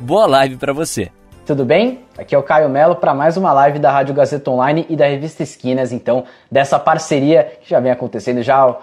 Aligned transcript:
Boa 0.00 0.26
live 0.26 0.56
para 0.56 0.72
você. 0.72 1.10
Tudo 1.44 1.64
bem? 1.64 2.04
Aqui 2.16 2.34
é 2.34 2.38
o 2.38 2.42
Caio 2.42 2.68
Melo 2.68 2.94
para 2.94 3.12
mais 3.12 3.36
uma 3.36 3.52
live 3.52 3.80
da 3.80 3.90
Rádio 3.90 4.14
Gazeta 4.14 4.48
Online 4.50 4.86
e 4.88 4.94
da 4.94 5.06
Revista 5.06 5.42
Esquinas, 5.42 5.92
então, 5.92 6.24
dessa 6.50 6.78
parceria 6.78 7.58
que 7.60 7.68
já 7.68 7.80
vem 7.80 7.90
acontecendo 7.90 8.40
já 8.40 8.76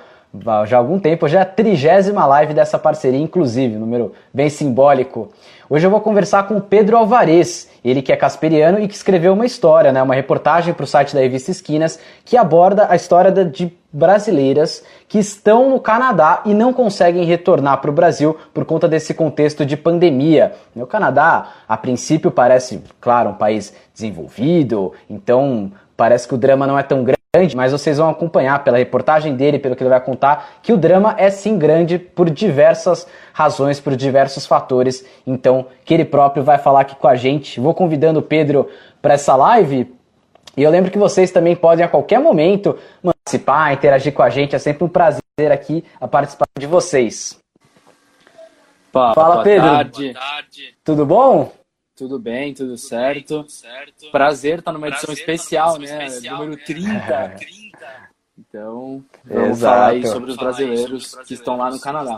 já 0.65 0.77
há 0.77 0.79
algum 0.79 0.99
tempo, 0.99 1.27
já 1.27 1.39
é 1.39 1.41
a 1.41 1.45
trigésima 1.45 2.25
live 2.25 2.53
dessa 2.53 2.77
parceria, 2.77 3.19
inclusive, 3.19 3.75
número 3.75 4.13
bem 4.33 4.49
simbólico. 4.49 5.29
Hoje 5.69 5.87
eu 5.87 5.91
vou 5.91 5.99
conversar 5.99 6.47
com 6.47 6.57
o 6.57 6.61
Pedro 6.61 6.95
Alvarez, 6.95 7.69
ele 7.83 8.01
que 8.01 8.11
é 8.11 8.15
casperiano 8.15 8.79
e 8.79 8.87
que 8.87 8.93
escreveu 8.93 9.33
uma 9.33 9.45
história, 9.45 9.91
né, 9.91 10.01
uma 10.01 10.13
reportagem 10.13 10.73
para 10.73 10.83
o 10.83 10.87
site 10.87 11.15
da 11.15 11.21
revista 11.21 11.49
Esquinas, 11.49 11.99
que 12.23 12.37
aborda 12.37 12.87
a 12.89 12.95
história 12.95 13.31
de 13.31 13.73
brasileiras 13.91 14.83
que 15.07 15.17
estão 15.17 15.69
no 15.69 15.79
Canadá 15.79 16.41
e 16.45 16.53
não 16.53 16.71
conseguem 16.71 17.23
retornar 17.23 17.79
para 17.79 17.89
o 17.89 17.93
Brasil 17.93 18.37
por 18.53 18.65
conta 18.65 18.87
desse 18.87 19.13
contexto 19.13 19.65
de 19.65 19.75
pandemia. 19.75 20.53
O 20.75 20.85
Canadá, 20.85 21.47
a 21.67 21.77
princípio, 21.77 22.29
parece, 22.29 22.83
claro, 23.01 23.31
um 23.31 23.35
país 23.35 23.73
desenvolvido, 23.93 24.93
então 25.09 25.71
parece 25.97 26.27
que 26.27 26.35
o 26.35 26.37
drama 26.37 26.67
não 26.67 26.77
é 26.77 26.83
tão 26.83 27.03
grande 27.03 27.14
grande, 27.35 27.55
mas 27.55 27.71
vocês 27.71 27.97
vão 27.97 28.09
acompanhar 28.09 28.63
pela 28.63 28.77
reportagem 28.77 29.35
dele, 29.35 29.59
pelo 29.59 29.75
que 29.75 29.83
ele 29.83 29.89
vai 29.89 29.99
contar, 29.99 30.57
que 30.61 30.71
o 30.71 30.77
drama 30.77 31.15
é 31.17 31.29
sim 31.29 31.57
grande 31.57 31.99
por 31.99 32.29
diversas 32.29 33.05
razões, 33.33 33.79
por 33.79 33.95
diversos 33.95 34.45
fatores. 34.45 35.05
Então, 35.27 35.67
que 35.83 35.93
ele 35.93 36.05
próprio 36.05 36.43
vai 36.43 36.57
falar 36.57 36.81
aqui 36.81 36.95
com 36.95 37.07
a 37.07 37.15
gente. 37.15 37.59
Vou 37.59 37.73
convidando 37.73 38.19
o 38.19 38.23
Pedro 38.23 38.69
para 39.01 39.15
essa 39.15 39.35
live. 39.35 39.93
E 40.55 40.63
eu 40.63 40.71
lembro 40.71 40.89
que 40.89 40.97
vocês 40.97 41.31
também 41.31 41.55
podem 41.55 41.83
a 41.83 41.89
qualquer 41.89 42.19
momento 42.19 42.77
participar, 43.03 43.73
interagir 43.73 44.13
com 44.13 44.23
a 44.23 44.29
gente. 44.29 44.55
É 44.55 44.59
sempre 44.59 44.85
um 44.85 44.89
prazer 44.89 45.21
aqui 45.51 45.83
a 45.99 46.07
participação 46.07 46.53
de 46.57 46.67
vocês. 46.67 47.37
Fala, 48.93 49.13
Fala 49.13 49.43
Pedro. 49.43 49.67
Tarde. 49.67 50.13
Tudo 50.85 51.05
bom? 51.05 51.51
Tudo 51.95 52.19
bem, 52.19 52.53
tudo 52.53 52.77
certo. 52.77 53.43
Tudo 53.43 53.49
certo. 53.49 54.11
Prazer 54.11 54.59
estar 54.59 54.73
numa 54.73 54.89
edição 54.89 55.13
especial, 55.13 55.79
né? 55.79 56.05
Especial, 56.05 56.39
Número 56.39 56.63
30. 56.65 56.89
Né? 56.89 57.35
Então, 58.37 59.01
vamos 59.23 59.49
Exato. 59.51 59.75
falar 59.75 59.87
aí 59.91 60.05
sobre 60.05 60.31
os 60.31 60.35
brasileiros 60.35 61.15
que 61.25 61.33
estão 61.33 61.55
lá 61.55 61.71
no 61.71 61.79
Canadá. 61.79 62.17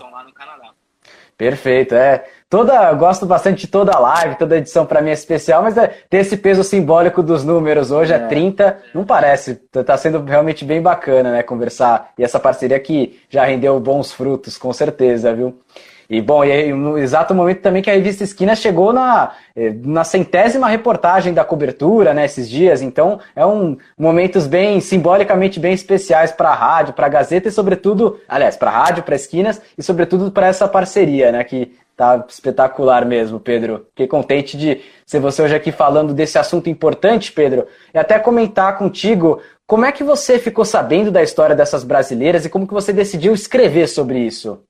Perfeito, 1.37 1.93
é. 1.93 2.25
Toda, 2.49 2.91
gosto 2.93 3.25
bastante 3.27 3.61
de 3.61 3.67
toda 3.67 3.91
a 3.91 3.99
live, 3.99 4.37
toda 4.37 4.57
edição 4.57 4.83
para 4.83 5.01
mim 5.01 5.11
é 5.11 5.13
especial, 5.13 5.61
mas 5.61 5.77
é, 5.77 5.87
ter 6.09 6.17
esse 6.17 6.35
peso 6.35 6.63
simbólico 6.63 7.21
dos 7.21 7.43
números 7.43 7.91
hoje 7.91 8.13
é, 8.13 8.15
é 8.15 8.27
30, 8.27 8.81
não 8.95 9.05
parece. 9.05 9.55
Tá, 9.71 9.83
tá 9.83 9.97
sendo 9.97 10.23
realmente 10.23 10.65
bem 10.65 10.81
bacana, 10.81 11.31
né, 11.31 11.43
conversar. 11.43 12.11
E 12.17 12.23
essa 12.23 12.39
parceria 12.39 12.79
que 12.79 13.19
já 13.29 13.45
rendeu 13.45 13.79
bons 13.79 14.11
frutos, 14.11 14.57
com 14.57 14.73
certeza, 14.73 15.31
viu? 15.35 15.59
E 16.09 16.21
bom, 16.21 16.43
e 16.43 16.71
no 16.71 16.97
exato 16.97 17.35
momento 17.35 17.61
também 17.61 17.81
que 17.81 17.89
a 17.89 17.93
revista 17.93 18.23
Esquina 18.23 18.55
chegou 18.55 18.93
na, 18.93 19.33
eh, 19.53 19.75
na 19.83 20.05
centésima 20.05 20.69
reportagem 20.69 21.33
da 21.33 21.43
cobertura, 21.43 22.13
né, 22.13 22.23
esses 22.23 22.49
dias, 22.49 22.81
então 22.81 23.19
é 23.35 23.45
um 23.45 23.77
momentos 23.97 24.47
bem 24.47 24.79
simbolicamente 24.79 25.59
bem 25.59 25.73
especiais 25.73 26.31
para 26.31 26.49
a 26.49 26.55
rádio, 26.55 26.93
para 26.93 27.07
a 27.07 27.09
Gazeta 27.09 27.49
e 27.49 27.51
sobretudo, 27.51 28.21
aliás, 28.27 28.55
para 28.55 28.71
a 28.71 28.85
rádio, 28.85 29.03
para 29.03 29.17
Esquinas 29.17 29.61
e 29.77 29.83
sobretudo 29.83 30.31
para 30.31 30.47
essa 30.47 30.65
parceria, 30.65 31.29
né, 31.31 31.43
que 31.43 31.75
tá 31.97 32.23
espetacular 32.29 33.03
mesmo, 33.05 33.39
Pedro. 33.39 33.87
Fiquei 33.89 34.07
contente 34.07 34.55
de 34.55 34.79
ser 35.05 35.19
você 35.19 35.41
hoje 35.41 35.55
aqui 35.55 35.71
falando 35.73 36.13
desse 36.13 36.37
assunto 36.37 36.69
importante, 36.69 37.33
Pedro, 37.33 37.67
e 37.93 37.97
até 37.97 38.17
comentar 38.17 38.77
contigo 38.77 39.41
como 39.65 39.83
é 39.83 39.91
que 39.91 40.03
você 40.03 40.39
ficou 40.39 40.63
sabendo 40.63 41.11
da 41.11 41.21
história 41.21 41.55
dessas 41.55 41.83
brasileiras 41.83 42.45
e 42.45 42.49
como 42.49 42.67
que 42.67 42.73
você 42.73 42.93
decidiu 42.93 43.33
escrever 43.33 43.87
sobre 43.87 44.19
isso. 44.19 44.61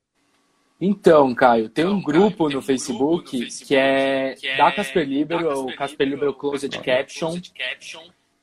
Então, 0.80 1.34
Caio, 1.34 1.68
tem 1.68 1.84
um 1.84 2.00
grupo 2.00 2.48
no 2.48 2.62
Facebook 2.62 3.46
que 3.64 3.74
é 3.74 4.36
da 4.56 4.70
Casper 4.70 5.06
Libero, 5.06 5.66
o 5.66 5.76
Casper 5.76 6.08
Libero 6.08 6.32
Closed 6.34 6.78
Caption. 6.80 7.40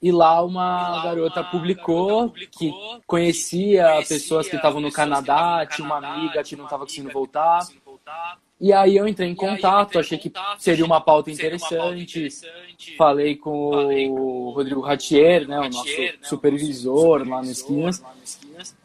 E 0.02 0.12
lá 0.12 0.44
uma 0.44 1.02
garota 1.04 1.44
publicou 1.44 2.30
que 2.52 2.74
conhecia 3.08 4.04
pessoas 4.08 4.50
que 4.50 4.58
estavam 4.58 4.82
no 4.82 4.92
Canadá, 4.92 5.66
tinha 5.66 5.86
uma 5.86 5.98
amiga 5.98 6.44
que 6.44 6.56
não 6.56 6.66
estava 6.66 6.84
conseguindo 6.84 7.12
voltar. 7.12 7.66
E 8.60 8.72
aí 8.72 8.96
eu 8.96 9.06
entrei 9.08 9.30
em 9.30 9.36
contato, 9.36 10.00
achei 10.00 10.18
que 10.18 10.32
seria 10.58 10.86
uma 10.86 11.02
pauta 11.02 11.30
interessante. 11.30 12.30
Falei 12.98 13.36
com 13.36 13.52
o 14.10 14.52
Rodrigo 14.52 14.82
Ratier, 14.82 15.48
né, 15.48 15.60
o 15.60 15.70
nosso 15.70 15.90
supervisor 16.22 17.28
lá 17.28 17.42
no 17.42 17.52
Esquinas. 17.52 18.02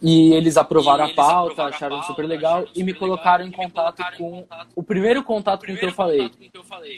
E 0.03 0.33
eles 0.33 0.57
aprovaram 0.57 1.05
a 1.05 1.15
pauta, 1.15 1.65
acharam 1.65 2.03
super 2.03 2.27
legal 2.27 2.67
e 2.75 2.83
me 2.83 2.93
colocaram 2.93 3.47
em 3.47 3.53
contato 3.53 4.03
com 4.19 4.45
o 4.75 4.83
primeiro 4.83 5.23
contato 5.23 5.65
com 5.65 5.77
que 5.77 5.87
eu 5.87 5.93
falei, 5.93 6.29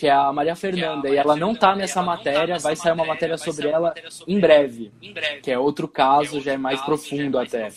que 0.00 0.06
é 0.06 0.12
a 0.12 0.32
Maria 0.32 0.56
Fernanda. 0.56 1.10
E 1.10 1.16
ela 1.16 1.36
não 1.36 1.52
está 1.52 1.76
nessa 1.76 2.02
matéria, 2.02 2.58
vai 2.58 2.74
sair 2.74 2.92
uma 2.92 3.04
matéria 3.04 3.36
sobre 3.36 3.68
ela 3.68 3.92
em 4.26 4.40
breve, 4.40 4.90
que 5.42 5.50
é 5.50 5.58
outro 5.58 5.86
caso, 5.86 6.40
já 6.40 6.52
é 6.52 6.56
mais 6.56 6.80
profundo 6.80 7.38
até. 7.38 7.70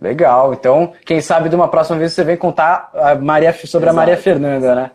Legal. 0.00 0.54
Então, 0.54 0.92
quem 1.04 1.20
sabe 1.20 1.48
de 1.48 1.56
uma 1.56 1.68
próxima 1.68 1.98
vez 1.98 2.12
você 2.12 2.22
vem 2.22 2.36
contar 2.36 2.90
a 2.94 3.14
Maria, 3.16 3.52
sobre 3.52 3.88
Exato. 3.88 3.88
a 3.88 3.92
Maria 3.92 4.16
Fernanda, 4.16 4.74
né? 4.74 4.90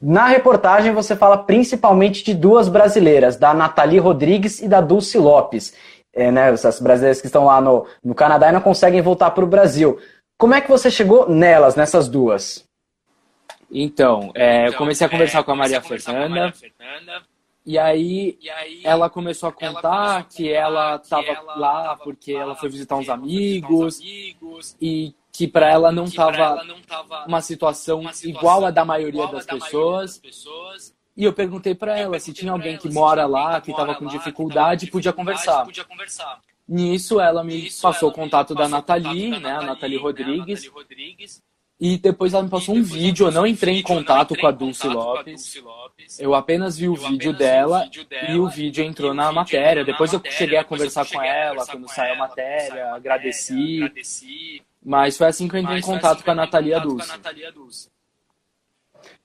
Na 0.00 0.26
reportagem 0.26 0.92
você 0.92 1.16
fala 1.16 1.38
principalmente 1.38 2.22
de 2.22 2.34
duas 2.34 2.68
brasileiras, 2.68 3.36
da 3.36 3.54
Nathalie 3.54 3.98
Rodrigues 3.98 4.60
e 4.60 4.68
da 4.68 4.80
Dulce 4.80 5.18
Lopes. 5.18 5.74
É, 6.16 6.30
né, 6.30 6.52
essas 6.52 6.78
brasileiras 6.78 7.20
que 7.20 7.26
estão 7.26 7.46
lá 7.46 7.60
no, 7.60 7.86
no 8.04 8.14
Canadá 8.14 8.48
e 8.48 8.52
não 8.52 8.60
conseguem 8.60 9.02
voltar 9.02 9.32
para 9.32 9.42
o 9.42 9.48
Brasil. 9.48 9.98
Como 10.38 10.54
é 10.54 10.60
que 10.60 10.70
você 10.70 10.88
chegou 10.88 11.28
nelas, 11.28 11.74
nessas 11.74 12.08
duas? 12.08 12.64
Então, 13.68 14.30
é, 14.34 14.68
eu 14.68 14.74
comecei 14.74 15.04
a 15.04 15.10
conversar 15.10 15.42
com 15.42 15.50
a 15.50 15.56
Maria 15.56 15.80
Fernanda. 15.80 16.52
E 17.66 17.78
aí, 17.78 18.36
e 18.40 18.50
aí 18.50 18.80
ela 18.84 19.08
começou 19.08 19.48
a 19.48 19.52
contar 19.52 20.28
que 20.28 20.52
ela 20.52 20.96
estava 20.96 21.40
lá 21.56 21.96
porque 21.96 22.32
ela 22.32 22.54
foi 22.54 22.68
visitar 22.68 22.96
uns 22.96 23.08
amigos, 23.08 24.00
amigos 24.00 24.76
e 24.80 25.14
que 25.32 25.48
para 25.48 25.68
ela 25.70 25.90
não 25.90 26.04
estava 26.04 26.62
uma 27.26 27.40
situação, 27.40 28.00
uma 28.00 28.12
situação 28.12 28.38
igual 28.38 28.64
a 28.66 28.70
da 28.70 28.84
maioria 28.84 29.26
das 29.28 29.46
pessoas. 29.46 30.18
pessoas. 30.18 30.94
E 31.16 31.24
eu 31.24 31.32
perguntei 31.32 31.74
para 31.74 31.98
ela 31.98 32.18
se 32.20 32.32
tinha 32.32 32.52
alguém 32.52 32.76
que 32.76 32.90
mora 32.90 33.24
lá, 33.24 33.60
que 33.60 33.70
estava 33.70 33.94
com 33.94 34.06
dificuldade, 34.06 34.88
podia 34.88 35.12
conversar. 35.12 35.66
Nisso 36.68 37.20
ela 37.20 37.42
me 37.42 37.70
passou 37.80 38.10
o 38.10 38.12
contato 38.12 38.54
da 38.54 38.68
Nathalie, 38.68 39.38
né, 39.38 39.52
a 39.52 39.62
Nathalie 39.62 39.98
Rodrigues. 39.98 40.70
E 41.84 41.98
depois 41.98 42.32
ela 42.32 42.42
me 42.42 42.48
passou 42.48 42.74
um 42.74 42.82
vídeo, 42.82 43.26
eu 43.26 43.30
não 43.30 43.46
entrei 43.46 43.76
em 43.76 43.82
contato 43.82 44.34
com 44.34 44.46
a 44.46 44.50
Dulce 44.50 44.88
Lopes. 44.88 45.62
Eu 46.18 46.34
apenas 46.34 46.78
vi 46.78 46.88
o 46.88 46.94
vídeo 46.94 47.34
dela 47.34 47.86
e 48.26 48.38
o 48.38 48.48
vídeo 48.48 48.82
entrou 48.82 49.12
na 49.12 49.30
matéria. 49.30 49.84
Depois 49.84 50.10
eu 50.10 50.22
cheguei 50.30 50.56
a 50.56 50.64
conversar 50.64 51.04
com 51.04 51.20
ela 51.20 51.66
quando 51.66 51.86
saiu 51.90 52.14
a 52.14 52.16
matéria, 52.16 52.94
agradeci. 52.94 53.80
Mas 54.82 55.18
foi 55.18 55.26
assim 55.26 55.46
que 55.46 55.56
eu 55.56 55.60
entrei 55.60 55.76
em 55.76 55.82
contato 55.82 56.24
com 56.24 56.30
a 56.30 56.34
Natalia 56.34 56.80
Dulce. 56.80 57.12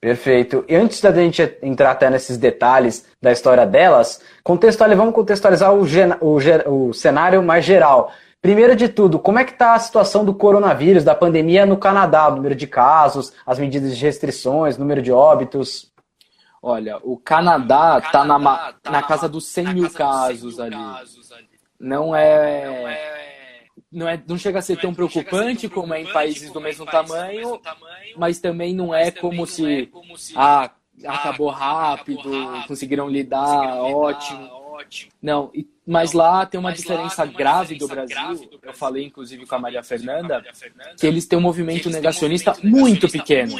Perfeito. 0.01 0.65
E 0.67 0.75
antes 0.75 0.99
da 0.99 1.13
gente 1.13 1.57
entrar 1.63 1.91
até 1.91 2.09
nesses 2.09 2.35
detalhes 2.35 3.07
da 3.21 3.31
história 3.31 3.65
delas, 3.65 4.21
contextualizar, 4.43 4.97
vamos 4.97 5.15
contextualizar 5.15 5.73
o, 5.73 5.85
o, 6.19 6.89
o 6.89 6.93
cenário 6.93 7.41
mais 7.41 7.63
geral. 7.63 8.11
Primeiro 8.41 8.75
de 8.75 8.87
tudo, 8.87 9.19
como 9.19 9.37
é 9.37 9.43
que 9.43 9.51
está 9.51 9.73
a 9.73 9.79
situação 9.79 10.23
do 10.23 10.33
coronavírus, 10.33 11.03
da 11.03 11.13
pandemia 11.13 11.65
no 11.65 11.77
Canadá? 11.77 12.29
O 12.29 12.35
número 12.35 12.55
de 12.55 12.67
casos, 12.67 13.33
as 13.45 13.59
medidas 13.59 13.97
de 13.97 14.03
restrições, 14.03 14.77
número 14.77 15.01
de 15.01 15.11
óbitos? 15.11 15.91
Olha, 16.61 16.97
o 17.03 17.17
Canadá 17.17 18.01
está 18.03 18.23
na, 18.23 18.73
tá 18.73 18.91
na 18.91 19.03
casa 19.03 19.27
dos 19.27 19.45
100 19.47 19.73
mil 19.73 19.89
casos 19.91 20.59
ali. 20.59 20.75
Não 21.79 22.15
é... 22.15 23.65
Não, 23.91 24.07
é, 24.07 24.21
não 24.27 24.37
chega 24.37 24.59
a 24.59 24.61
ser 24.61 24.79
tão 24.79 24.93
preocupante 24.93 25.67
como 25.67 25.93
é 25.95 26.01
em 26.01 26.13
países 26.13 26.51
do 26.51 26.61
mesmo 26.61 26.85
tamanho, 26.85 27.59
mas 28.15 28.39
também 28.39 28.73
não 28.73 28.93
é 28.93 29.09
como 29.09 29.47
se 29.47 29.89
ah, 30.35 30.69
acabou 31.07 31.49
rápido, 31.49 32.29
conseguiram 32.67 33.09
lidar, 33.09 33.81
ótimo. 33.81 34.47
Não, 35.21 35.51
mas 35.89 36.13
lá 36.13 36.45
tem 36.45 36.59
uma 36.59 36.71
diferença 36.71 37.25
grave 37.25 37.73
do 37.73 37.87
Brasil. 37.87 38.47
Eu 38.61 38.73
falei, 38.73 39.05
inclusive, 39.05 39.43
com 39.47 39.55
a 39.55 39.59
Maria 39.59 39.81
Fernanda, 39.81 40.45
que 40.95 41.07
eles 41.07 41.25
têm 41.25 41.39
um 41.39 41.41
movimento 41.41 41.89
negacionista 41.89 42.55
muito 42.61 43.09
pequeno. 43.09 43.59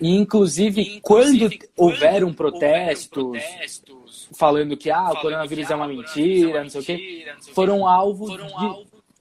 E, 0.00 0.14
inclusive, 0.14 0.80
e, 0.80 0.96
inclusive 0.98 1.58
quando, 1.58 1.68
houveram 1.76 2.32
protestos, 2.32 3.08
protestos 3.08 4.28
falando 4.38 4.76
que 4.76 4.88
ah, 4.88 5.10
o 5.10 5.20
coronavírus 5.20 5.68
é 5.68 5.74
uma 5.74 5.88
mentira, 5.88 6.62
não 6.62 6.70
sei 6.70 6.80
o 6.80 6.84
quê, 6.84 7.26
foram 7.52 7.88
alvos 7.88 8.30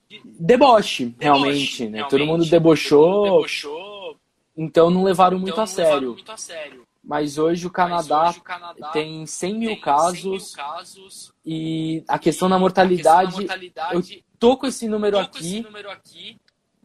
de 0.08 0.22
deboche, 0.40 1.16
realmente, 1.20 1.88
né? 1.88 2.06
Todo 2.08 2.24
mundo 2.24 2.46
debochou, 2.46 3.48
então 4.56 4.92
não 4.92 5.04
levaram 5.04 5.40
muito 5.40 5.60
a 5.60 5.66
sério. 5.66 6.16
Mas 7.06 7.38
hoje 7.38 7.68
o 7.68 7.70
Canadá, 7.70 8.30
hoje 8.30 8.40
o 8.40 8.42
Canadá 8.42 8.90
tem 8.90 9.28
100 9.28 9.54
mil, 9.54 9.70
tem 9.70 9.82
casos, 9.82 10.22
100 10.22 10.32
mil 10.32 10.42
casos, 10.56 11.34
e 11.46 12.04
a 12.08 12.18
questão 12.18 12.50
da 12.50 12.58
mortalidade, 12.58 13.36
mortalidade 13.36 13.94
eu 13.94 14.24
tô 14.40 14.58
com 14.58 14.66
esse 14.66 14.88
número, 14.88 15.20
aqui, 15.20 15.38
esse 15.38 15.62
número 15.62 15.92
aqui, 15.92 16.38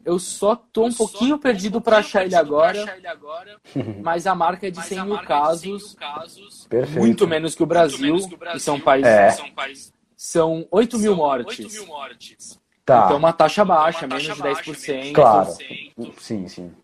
eu 0.04 0.18
só 0.18 0.54
tô 0.54 0.84
um 0.84 0.92
pouquinho 0.92 1.38
perdido 1.38 1.80
para 1.80 1.98
achar, 1.98 2.26
ele 2.26 2.34
agora, 2.34 2.82
achar 2.82 2.98
ele 2.98 3.06
agora, 3.06 3.58
mas 4.02 4.26
a 4.26 4.34
marca 4.34 4.68
é 4.68 4.70
de 4.70 4.82
100 4.82 5.04
mil 5.04 5.18
casos, 5.20 5.94
casos 5.94 6.68
muito 6.98 7.26
menos 7.26 7.54
que 7.54 7.62
o 7.62 7.66
Brasil, 7.66 8.16
que, 8.28 8.34
o 8.34 8.38
Brasil 8.38 8.58
e 8.58 8.60
são 8.60 8.78
países, 8.78 9.10
é. 9.10 9.30
são, 9.30 9.50
países, 9.52 9.94
são 10.14 10.68
8 10.70 10.98
mil 10.98 11.16
mortes. 11.16 11.64
8 11.64 11.72
mil 11.72 11.86
mortes. 11.86 12.60
Tá. 12.84 13.04
Então 13.06 13.16
uma 13.16 13.32
taxa 13.32 13.64
baixa, 13.64 14.04
uma 14.04 14.16
taxa 14.16 14.34
menos 14.34 14.62
de 14.62 14.72
10%. 14.72 15.12
Claro, 15.14 15.56
sim, 16.18 16.46
sim. 16.46 16.74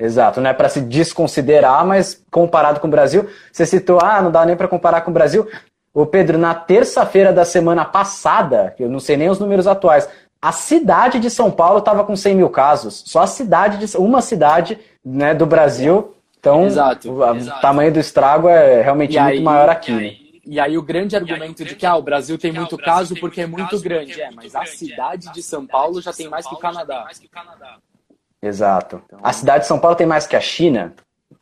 Exato, 0.00 0.40
não 0.40 0.48
é 0.48 0.54
para 0.54 0.70
se 0.70 0.80
desconsiderar, 0.80 1.84
mas 1.86 2.24
comparado 2.30 2.80
com 2.80 2.88
o 2.88 2.90
Brasil, 2.90 3.28
você 3.52 3.66
citou, 3.66 3.98
ah, 4.02 4.22
não 4.22 4.30
dá 4.30 4.46
nem 4.46 4.56
para 4.56 4.66
comparar 4.66 5.02
com 5.02 5.10
o 5.10 5.14
Brasil. 5.14 5.46
O 5.92 6.06
Pedro, 6.06 6.38
na 6.38 6.54
terça-feira 6.54 7.32
da 7.34 7.44
semana 7.44 7.84
passada, 7.84 8.74
eu 8.78 8.88
não 8.88 8.98
sei 8.98 9.18
nem 9.18 9.28
os 9.28 9.38
números 9.38 9.66
atuais, 9.66 10.08
a 10.40 10.52
cidade 10.52 11.20
de 11.20 11.28
São 11.28 11.50
Paulo 11.50 11.80
estava 11.80 12.02
com 12.02 12.16
100 12.16 12.34
mil 12.34 12.48
casos. 12.48 13.02
Só 13.06 13.20
a 13.20 13.26
cidade 13.26 13.84
de 13.84 13.96
uma 13.98 14.22
cidade 14.22 14.78
né, 15.04 15.34
do 15.34 15.44
Brasil. 15.44 16.14
Então, 16.38 16.64
exato, 16.64 17.12
o 17.12 17.34
exato. 17.36 17.60
tamanho 17.60 17.92
do 17.92 18.00
estrago 18.00 18.48
é 18.48 18.80
realmente 18.80 19.16
e 19.16 19.20
muito 19.20 19.36
aí, 19.36 19.42
maior 19.42 19.68
aqui. 19.68 19.92
E 19.92 19.94
aí, 19.94 20.02
né? 20.02 20.16
e 20.46 20.60
aí 20.60 20.78
o 20.78 20.82
grande 20.82 21.14
argumento 21.14 21.62
de 21.62 21.74
que 21.74 21.84
ah, 21.84 21.96
o 21.96 22.02
Brasil 22.02 22.38
tem 22.38 22.52
muito 22.52 22.78
caso 22.78 23.14
porque 23.16 23.42
é 23.42 23.46
muito 23.46 23.78
grande. 23.80 24.18
É, 24.18 24.30
mas 24.30 24.54
a 24.54 24.64
cidade 24.64 25.30
de 25.34 25.42
São 25.42 25.66
Paulo 25.66 26.00
já 26.00 26.12
tem 26.14 26.28
mais 26.28 26.46
que 26.46 26.54
o 26.54 26.58
Canadá. 26.58 27.06
Exato. 28.42 29.02
Então... 29.06 29.18
A 29.22 29.32
cidade 29.32 29.60
de 29.60 29.66
São 29.66 29.78
Paulo 29.78 29.96
tem 29.96 30.06
mais 30.06 30.26
que 30.26 30.36
a 30.36 30.40
China. 30.40 30.94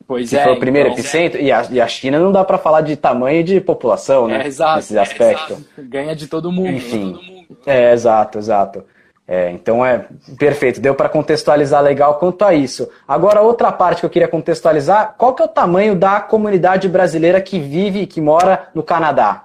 Pois 0.07 0.29
que 0.29 0.37
é. 0.37 0.43
foi 0.43 0.53
o 0.53 0.59
primeiro 0.59 0.89
então, 0.89 0.99
epicentro. 0.99 1.39
É. 1.39 1.43
E, 1.43 1.51
a, 1.51 1.67
e 1.69 1.81
a 1.81 1.87
China 1.87 2.19
não 2.19 2.31
dá 2.31 2.43
para 2.43 2.57
falar 2.57 2.81
de 2.81 2.95
tamanho 2.95 3.43
de 3.43 3.61
população, 3.61 4.27
né? 4.27 4.43
É, 4.43 4.47
exato. 4.47 4.77
Nesse 4.77 4.97
aspecto. 4.97 5.63
É, 5.77 5.81
Ganha 5.81 6.15
de 6.15 6.27
todo 6.27 6.51
mundo. 6.51 6.69
Enfim. 6.69 7.13
Todo 7.13 7.23
mundo. 7.23 7.57
É, 7.65 7.93
exato, 7.93 8.37
exato. 8.37 8.83
É, 9.27 9.51
então 9.51 9.85
é 9.85 10.07
perfeito, 10.39 10.81
deu 10.81 10.95
para 10.95 11.07
contextualizar 11.07 11.83
legal 11.83 12.17
quanto 12.17 12.43
a 12.43 12.51
isso. 12.51 12.89
Agora, 13.07 13.41
outra 13.41 13.71
parte 13.71 13.99
que 13.99 14.05
eu 14.07 14.09
queria 14.09 14.27
contextualizar, 14.27 15.13
qual 15.19 15.35
que 15.35 15.43
é 15.43 15.45
o 15.45 15.47
tamanho 15.47 15.95
da 15.95 16.19
comunidade 16.19 16.89
brasileira 16.89 17.39
que 17.39 17.59
vive 17.59 17.99
e 18.01 18.07
que 18.07 18.19
mora 18.19 18.69
no 18.73 18.81
Canadá? 18.81 19.43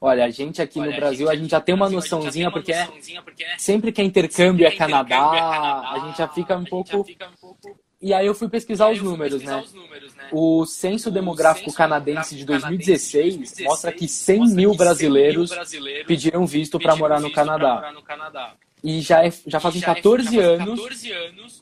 Olha, 0.00 0.24
a 0.24 0.30
gente 0.30 0.62
aqui 0.62 0.78
Olha, 0.78 0.90
no 0.90 0.96
Brasil, 0.96 1.28
a 1.28 1.34
gente 1.34 1.50
já 1.50 1.60
tem 1.60 1.74
uma 1.74 1.90
noçãozinha, 1.90 2.50
porque, 2.50 2.72
é, 2.72 2.88
sempre 3.58 3.90
que 3.90 4.00
é 4.00 4.04
intercâmbio 4.04 4.66
é 4.66 4.70
Canadá, 4.70 5.18
a 5.18 6.02
gente 6.06 6.18
já 6.18 6.28
fica 6.28 6.56
um 6.56 6.64
pouco... 6.64 7.04
E 8.00 8.14
aí 8.14 8.26
eu 8.26 8.34
fui 8.34 8.48
pesquisar 8.48 8.88
os 8.90 9.02
números, 9.02 9.42
né? 9.42 9.64
O 10.30 10.64
censo 10.64 11.10
demográfico 11.10 11.72
canadense 11.72 12.36
de 12.36 12.44
2016 12.44 13.60
mostra 13.62 13.90
que 13.90 14.06
100 14.06 14.54
mil 14.54 14.74
brasileiros 14.76 15.50
pediram 16.06 16.46
visto 16.46 16.78
para 16.78 16.94
morar 16.94 17.20
no 17.20 17.32
Canadá. 17.32 17.92
E 18.82 19.00
já, 19.00 19.24
é, 19.24 19.32
já 19.46 19.58
fazem 19.58 19.80
14 19.80 20.38
anos 20.38 20.80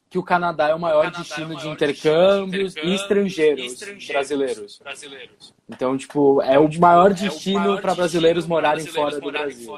que 0.09 0.19
o 0.19 0.23
Canadá 0.23 0.69
é 0.69 0.75
o 0.75 0.79
maior 0.79 1.11
destino 1.11 1.57
de 1.57 1.69
intercâmbios 1.69 2.75
e 2.77 2.95
estrangeiros 2.95 3.79
brasileiros. 4.09 4.81
Então, 5.69 5.97
tipo, 5.97 6.41
é 6.43 6.59
o 6.59 6.69
maior 6.79 7.13
destino 7.13 7.81
para 7.81 7.95
brasileiros 7.95 8.47
morarem 8.47 8.87
fora 8.87 9.21
do 9.21 9.31
Brasil. 9.31 9.77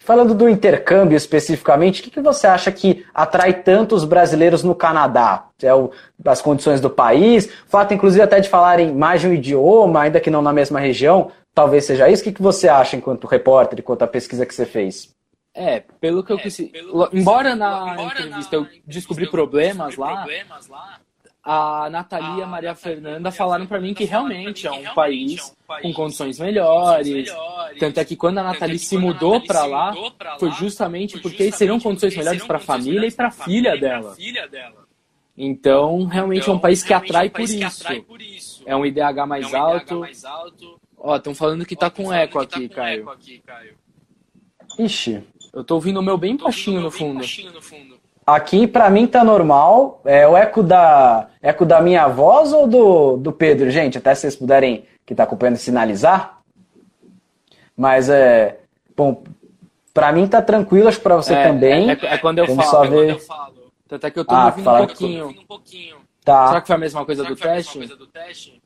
Falando 0.00 0.34
do 0.34 0.48
intercâmbio 0.48 1.16
especificamente, 1.16 2.00
o 2.00 2.04
que, 2.04 2.10
que 2.10 2.20
você 2.20 2.46
acha 2.46 2.72
que 2.72 3.04
atrai 3.12 3.52
tantos 3.52 4.04
brasileiros 4.04 4.62
no 4.62 4.74
Canadá? 4.74 5.48
É 5.62 5.74
o, 5.74 5.90
as 6.24 6.40
condições 6.40 6.80
do 6.80 6.88
país, 6.88 7.46
o 7.46 7.68
fato 7.68 7.92
inclusive 7.92 8.22
até 8.22 8.40
de 8.40 8.48
falarem 8.48 8.94
mais 8.94 9.20
de 9.20 9.28
um 9.28 9.32
idioma, 9.34 10.02
ainda 10.02 10.20
que 10.20 10.30
não 10.30 10.40
na 10.40 10.52
mesma 10.52 10.80
região, 10.80 11.30
talvez 11.54 11.84
seja 11.84 12.08
isso. 12.08 12.22
O 12.22 12.24
que, 12.24 12.32
que 12.32 12.42
você 12.42 12.66
acha 12.66 12.96
enquanto 12.96 13.26
repórter, 13.26 13.78
enquanto 13.78 14.02
a 14.02 14.06
pesquisa 14.06 14.46
que 14.46 14.54
você 14.54 14.64
fez? 14.64 15.14
É, 15.54 15.80
pelo 16.00 16.24
que 16.24 16.32
eu 16.32 16.38
consegui. 16.38 16.76
É, 16.76 16.82
embora 17.16 17.54
na 17.54 17.92
embora 17.92 18.20
entrevista 18.20 18.56
eu 18.56 18.66
descobri 18.84 19.30
problemas, 19.30 19.96
lá, 19.96 20.16
problemas 20.16 20.68
lá, 20.68 21.00
a 21.44 21.90
Natalia 21.90 22.40
e 22.40 22.42
a 22.42 22.46
Maria 22.46 22.74
Fernanda 22.74 23.30
falaram 23.30 23.66
para 23.66 23.78
mim 23.78 23.92
que 23.92 24.04
realmente 24.04 24.66
é 24.66 24.72
um 24.72 24.94
país 24.94 25.54
com 25.82 25.92
condições 25.92 26.40
melhores. 26.40 27.30
Tanto 27.78 28.00
é 28.00 28.04
que 28.04 28.16
quando 28.16 28.38
a 28.38 28.42
Nathalie 28.42 28.78
se 28.78 28.96
mudou 28.96 29.40
para 29.42 29.66
lá, 29.66 29.94
foi 30.40 30.50
justamente 30.52 31.20
porque 31.20 31.52
seriam 31.52 31.78
condições 31.78 32.16
melhores 32.16 32.44
para 32.44 32.56
a 32.56 32.60
família 32.60 33.06
e 33.06 33.12
para 33.12 33.28
a 33.28 33.30
filha 33.30 33.76
dela. 33.76 34.16
Então, 35.36 36.04
realmente 36.06 36.48
é 36.48 36.52
um 36.52 36.58
país 36.58 36.82
que 36.82 36.94
atrai 36.94 37.28
por 37.28 37.42
isso. 37.42 38.62
É 38.64 38.74
um 38.74 38.86
IDH 38.86 39.26
mais 39.26 39.52
alto. 39.52 40.02
Ó, 40.96 41.16
estão 41.16 41.34
falando 41.34 41.66
que 41.66 41.76
tá 41.76 41.90
com 41.90 42.10
eco 42.10 42.38
aqui, 42.38 42.68
Caio. 42.68 43.06
Ixi. 44.78 45.22
Eu 45.54 45.62
tô 45.62 45.76
ouvindo 45.76 46.00
o 46.00 46.02
meu 46.02 46.18
bem 46.18 46.36
baixinho 46.36 46.80
no 46.80 46.90
fundo. 46.90 47.24
Aqui 48.26 48.66
para 48.66 48.90
mim 48.90 49.06
tá 49.06 49.22
normal. 49.22 50.00
É 50.04 50.26
o 50.26 50.36
eco 50.36 50.62
da 50.62 51.28
eco 51.40 51.64
da 51.64 51.80
minha 51.80 52.08
voz 52.08 52.52
ou 52.52 52.66
do, 52.66 53.16
do 53.16 53.32
Pedro, 53.32 53.70
gente? 53.70 53.96
Até 53.96 54.14
se 54.14 54.22
vocês 54.22 54.36
puderem 54.36 54.84
que 55.06 55.14
tá 55.14 55.22
acompanhando 55.22 55.56
sinalizar. 55.56 56.42
Mas 57.76 58.08
é 58.08 58.58
bom, 58.96 59.22
para 59.92 60.12
mim 60.12 60.26
tá 60.26 60.42
tranquilo, 60.42 60.88
acho 60.88 60.98
que 60.98 61.04
para 61.04 61.16
você 61.16 61.34
é, 61.34 61.46
também. 61.46 61.90
É, 61.90 61.92
é, 61.92 62.14
é, 62.14 62.18
quando 62.18 62.40
eu 62.40 62.46
Vamos 62.46 62.64
falo, 62.64 62.84
só 62.84 62.90
ver. 62.90 63.14
É 63.14 63.18
falo. 63.20 63.54
Até 63.90 64.10
que 64.10 64.18
eu 64.18 64.24
tô 64.24 64.34
ah, 64.34 64.46
ouvindo 64.46 64.70
um 64.70 64.76
pouquinho. 64.86 65.28
um 65.28 65.46
pouquinho. 65.46 65.96
Tá. 66.24 66.48
Será 66.48 66.60
que 66.60 66.66
foi 66.66 66.76
a 66.76 66.78
mesma 66.78 67.04
coisa, 67.04 67.22
do 67.22 67.36
teste? 67.36 67.78
Coisa 67.78 67.96
do 67.96 68.06
teste? 68.08 68.60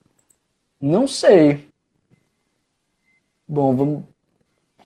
Não 0.80 1.06
sei. 1.06 1.68
Bom, 3.46 3.76
vamos 3.76 4.04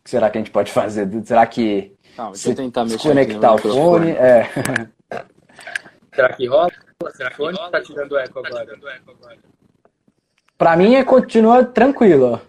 que 0.05 0.11
será 0.11 0.31
que 0.31 0.39
a 0.39 0.41
gente 0.41 0.51
pode 0.51 0.73
fazer? 0.73 1.09
Será 1.25 1.47
que 1.47 1.95
Não, 2.17 2.33
eu 2.33 2.55
tentar 2.55 2.85
mexer 2.85 3.09
conectar 3.09 3.55
o 3.55 3.59
fone? 3.59 4.11
É. 4.11 4.49
Será 6.15 6.33
que 6.33 6.47
rola? 6.47 6.71
Será 7.13 7.31
que 7.31 7.43
rola? 7.43 7.71
Tá 7.71 7.81
tirando 7.81 8.19
eco 8.19 8.39
agora? 8.41 8.79
Pra 10.59 10.77
mim, 10.77 10.95
é, 10.95 11.05
continua 11.05 11.65
tranquilo. 11.65 12.41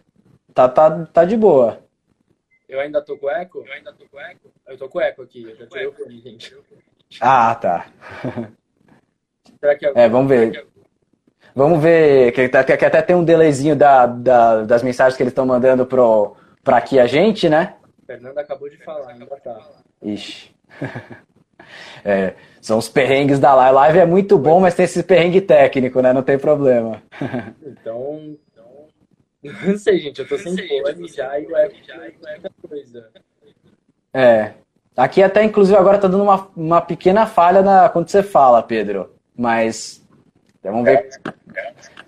Tá, 0.54 0.68
tá, 0.70 1.06
tá 1.06 1.26
de 1.26 1.36
boa. 1.36 1.80
Eu 2.68 2.80
ainda 2.80 3.02
tô 3.02 3.18
com 3.18 3.30
eco? 3.30 3.64
Eu 3.66 3.74
ainda 3.74 3.94
tô 3.94 4.06
com 4.08 4.20
eco? 4.20 4.52
Eu 4.68 4.78
tô 4.78 4.90
com 4.90 5.02
eco 5.02 5.22
aqui. 5.24 5.44
Eu 5.44 5.56
já 5.56 5.68
tirei 5.68 5.88
o 5.88 5.94
fone, 5.94 6.20
gente. 6.22 6.56
Ah, 7.22 7.56
tá. 7.56 7.88
Será 9.60 9.76
que 9.76 9.86
é, 9.86 10.10
vamos 10.10 10.30
ver. 10.30 10.68
Vamos 11.56 11.82
ver, 11.82 12.32
que, 12.32 12.50
tá, 12.50 12.64
que 12.64 12.74
até 12.74 13.02
tem 13.02 13.16
um 13.16 13.24
delayzinho 13.24 13.76
da, 13.76 14.08
da, 14.08 14.64
das 14.64 14.82
mensagens 14.82 15.16
que 15.16 15.22
eles 15.22 15.32
estão 15.32 15.46
mandando 15.46 15.86
pro, 15.86 16.36
para 16.64 16.78
aqui 16.78 17.00
a 17.00 17.06
gente, 17.06 17.50
né? 17.50 17.76
Fernando 18.06 18.38
acabou 18.38 18.70
de 18.70 18.78
falar, 18.78 19.12
ainda 19.12 19.26
tá. 19.26 19.60
Ixi. 20.02 20.54
é, 22.04 22.34
são 22.62 22.78
os 22.78 22.90
perrengues 22.90 23.40
da 23.40 23.54
live. 23.54 23.76
Live 23.76 24.00
é 24.00 24.06
muito 24.06 24.38
bom, 24.38 24.60
mas 24.60 24.76
tem 24.76 24.86
esse 24.86 25.04
perrengue 25.04 25.42
técnico, 25.42 26.02
né? 26.02 26.14
Não 26.14 26.24
tem 26.24 26.38
problema. 26.38 27.02
então, 27.66 28.38
então... 28.52 28.88
Não 29.68 29.78
sei, 29.78 30.00
gente, 30.00 30.20
eu 30.20 30.28
tô 30.28 30.38
sem 30.38 30.56
fone 30.56 31.08
já 31.10 31.38
e 31.40 31.46
é 31.46 31.70
muita 31.70 32.52
coisa. 32.68 33.10
É. 34.14 34.54
Aqui 34.96 35.24
até, 35.24 35.44
inclusive, 35.44 35.78
agora 35.78 35.98
tá 35.98 36.08
dando 36.08 36.24
uma, 36.24 36.48
uma 36.56 36.82
pequena 36.82 37.26
falha 37.26 37.62
na, 37.62 37.90
quando 37.90 38.08
você 38.08 38.22
fala, 38.22 38.62
Pedro. 38.62 39.14
Mas 39.36 40.02
vamos 40.62 40.84
ver 40.84 41.10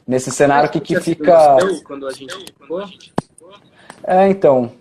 nesse 0.07 0.31
cenário 0.31 0.69
o 0.69 0.71
que, 0.71 0.79
que 0.79 0.99
fica. 1.01 1.57
Quando 1.83 2.07
a 2.07 2.11
gente 2.11 2.53
é, 4.03 4.29
então. 4.29 4.71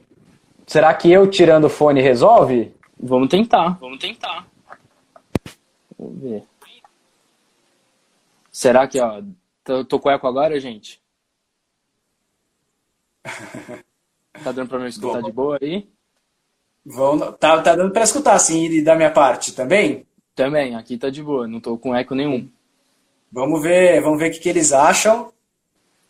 Será 0.66 0.94
que 0.94 1.10
eu 1.10 1.30
tirando 1.30 1.64
o 1.64 1.70
fone 1.70 2.00
resolve? 2.00 2.74
Vamos 2.98 3.28
tentar. 3.28 3.78
Vamos 3.80 3.98
tentar. 3.98 4.46
Vamos 5.98 6.22
ver. 6.22 6.42
Será 8.50 8.86
que, 8.86 9.00
ó, 9.00 9.22
tô, 9.62 9.84
tô 9.84 9.98
com 9.98 10.10
eco 10.10 10.26
agora, 10.26 10.58
gente? 10.60 11.00
Tá 14.42 14.50
dando 14.50 14.68
pra 14.68 14.80
me 14.80 14.88
escutar 14.88 15.20
Bom. 15.20 15.26
de 15.28 15.32
boa 15.32 15.58
aí? 15.62 15.88
Vão, 16.84 17.32
tá, 17.32 17.62
tá 17.62 17.76
dando 17.76 17.92
pra 17.92 18.02
escutar, 18.02 18.36
sim, 18.40 18.64
e 18.66 18.82
da 18.82 18.96
minha 18.96 19.10
parte 19.10 19.54
também? 19.54 20.04
Também, 20.34 20.74
aqui 20.74 20.98
tá 20.98 21.08
de 21.08 21.22
boa, 21.22 21.46
não 21.46 21.60
tô 21.60 21.78
com 21.78 21.94
eco 21.94 22.16
nenhum. 22.16 22.50
Vamos 23.30 23.62
ver, 23.62 24.00
vamos 24.02 24.18
ver 24.18 24.30
o 24.30 24.32
que, 24.32 24.40
que 24.40 24.48
eles 24.48 24.72
acham. 24.72 25.32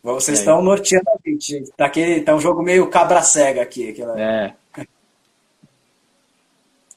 Vocês 0.01 0.39
é. 0.39 0.41
estão 0.41 0.61
norteando 0.61 1.09
a 1.09 1.17
gente. 1.39 1.71
Tá, 1.71 1.85
aquele, 1.85 2.21
tá 2.21 2.35
um 2.35 2.39
jogo 2.39 2.61
meio 2.61 2.89
cabra 2.89 3.21
cega 3.21 3.61
aqui. 3.61 3.89
Aquela... 3.89 4.19
É. 4.19 4.53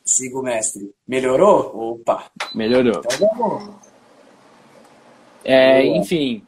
Siga 0.05 0.39
o 0.39 0.43
mestre. 0.43 0.93
Melhorou? 1.07 1.93
Opa! 1.93 2.31
Melhorou. 2.55 3.03
Então 3.05 3.35
vamos. 3.37 3.89
É, 5.45 5.87
enfim, 5.87 6.45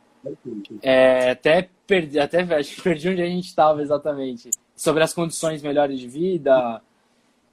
é, 0.82 1.30
até 1.30 1.68
perdi, 1.86 2.18
até 2.18 2.42
acho 2.54 2.74
que 2.74 2.82
perdi 2.82 3.08
onde 3.08 3.22
a 3.22 3.26
gente 3.26 3.46
estava 3.46 3.82
exatamente. 3.82 4.50
Sobre 4.76 5.02
as 5.02 5.12
condições 5.12 5.62
melhores 5.62 5.98
de 5.98 6.08
vida, 6.08 6.80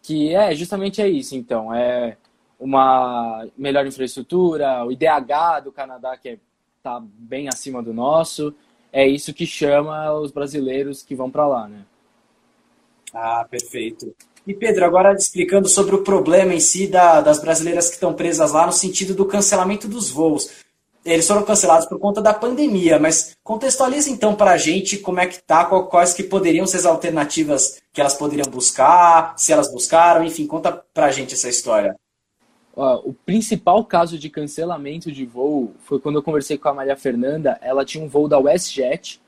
que 0.01 0.33
é 0.33 0.53
justamente 0.55 1.01
é 1.01 1.07
isso, 1.07 1.35
então. 1.35 1.73
É 1.73 2.17
uma 2.59 3.45
melhor 3.57 3.85
infraestrutura, 3.85 4.83
o 4.85 4.91
IDH 4.91 5.63
do 5.63 5.71
Canadá, 5.71 6.17
que 6.17 6.39
está 6.77 6.97
é, 6.97 7.01
bem 7.01 7.47
acima 7.47 7.83
do 7.83 7.93
nosso, 7.93 8.53
é 8.91 9.07
isso 9.07 9.33
que 9.33 9.45
chama 9.45 10.13
os 10.13 10.31
brasileiros 10.31 11.03
que 11.03 11.15
vão 11.15 11.29
para 11.29 11.47
lá, 11.47 11.67
né? 11.67 11.85
Ah, 13.13 13.45
perfeito. 13.49 14.13
E 14.45 14.53
Pedro, 14.53 14.85
agora 14.85 15.13
explicando 15.13 15.67
sobre 15.67 15.95
o 15.95 16.03
problema 16.03 16.53
em 16.53 16.59
si 16.59 16.87
da, 16.87 17.19
das 17.19 17.39
brasileiras 17.39 17.89
que 17.89 17.95
estão 17.95 18.13
presas 18.13 18.51
lá 18.53 18.65
no 18.65 18.71
sentido 18.71 19.13
do 19.13 19.25
cancelamento 19.25 19.87
dos 19.87 20.09
voos. 20.09 20.49
Eles 21.03 21.27
foram 21.27 21.43
cancelados 21.43 21.87
por 21.87 21.99
conta 21.99 22.21
da 22.21 22.33
pandemia, 22.33 22.99
mas 22.99 23.35
contextualiza 23.43 24.09
então 24.09 24.35
para 24.35 24.51
a 24.51 24.57
gente 24.57 24.97
como 24.97 25.19
é 25.19 25.27
que 25.27 25.41
tá, 25.41 25.65
quais 25.65 26.13
que 26.13 26.23
poderiam 26.23 26.67
ser 26.67 26.77
as 26.77 26.85
alternativas 26.85 27.81
que 27.93 28.01
elas 28.01 28.13
poderiam 28.13 28.49
buscar, 28.49 29.33
se 29.37 29.51
elas 29.51 29.71
buscaram, 29.71 30.23
enfim, 30.23 30.45
conta 30.45 30.71
para 30.93 31.05
a 31.05 31.11
gente 31.11 31.33
essa 31.33 31.49
história. 31.49 31.95
O 32.77 33.13
principal 33.25 33.83
caso 33.83 34.19
de 34.19 34.29
cancelamento 34.29 35.11
de 35.11 35.25
voo 35.25 35.73
foi 35.79 35.99
quando 35.99 36.17
eu 36.17 36.23
conversei 36.23 36.57
com 36.57 36.69
a 36.69 36.73
Maria 36.73 36.95
Fernanda. 36.95 37.57
Ela 37.61 37.83
tinha 37.83 38.03
um 38.03 38.07
voo 38.07 38.27
da 38.27 38.37
WestJet. 38.37 39.19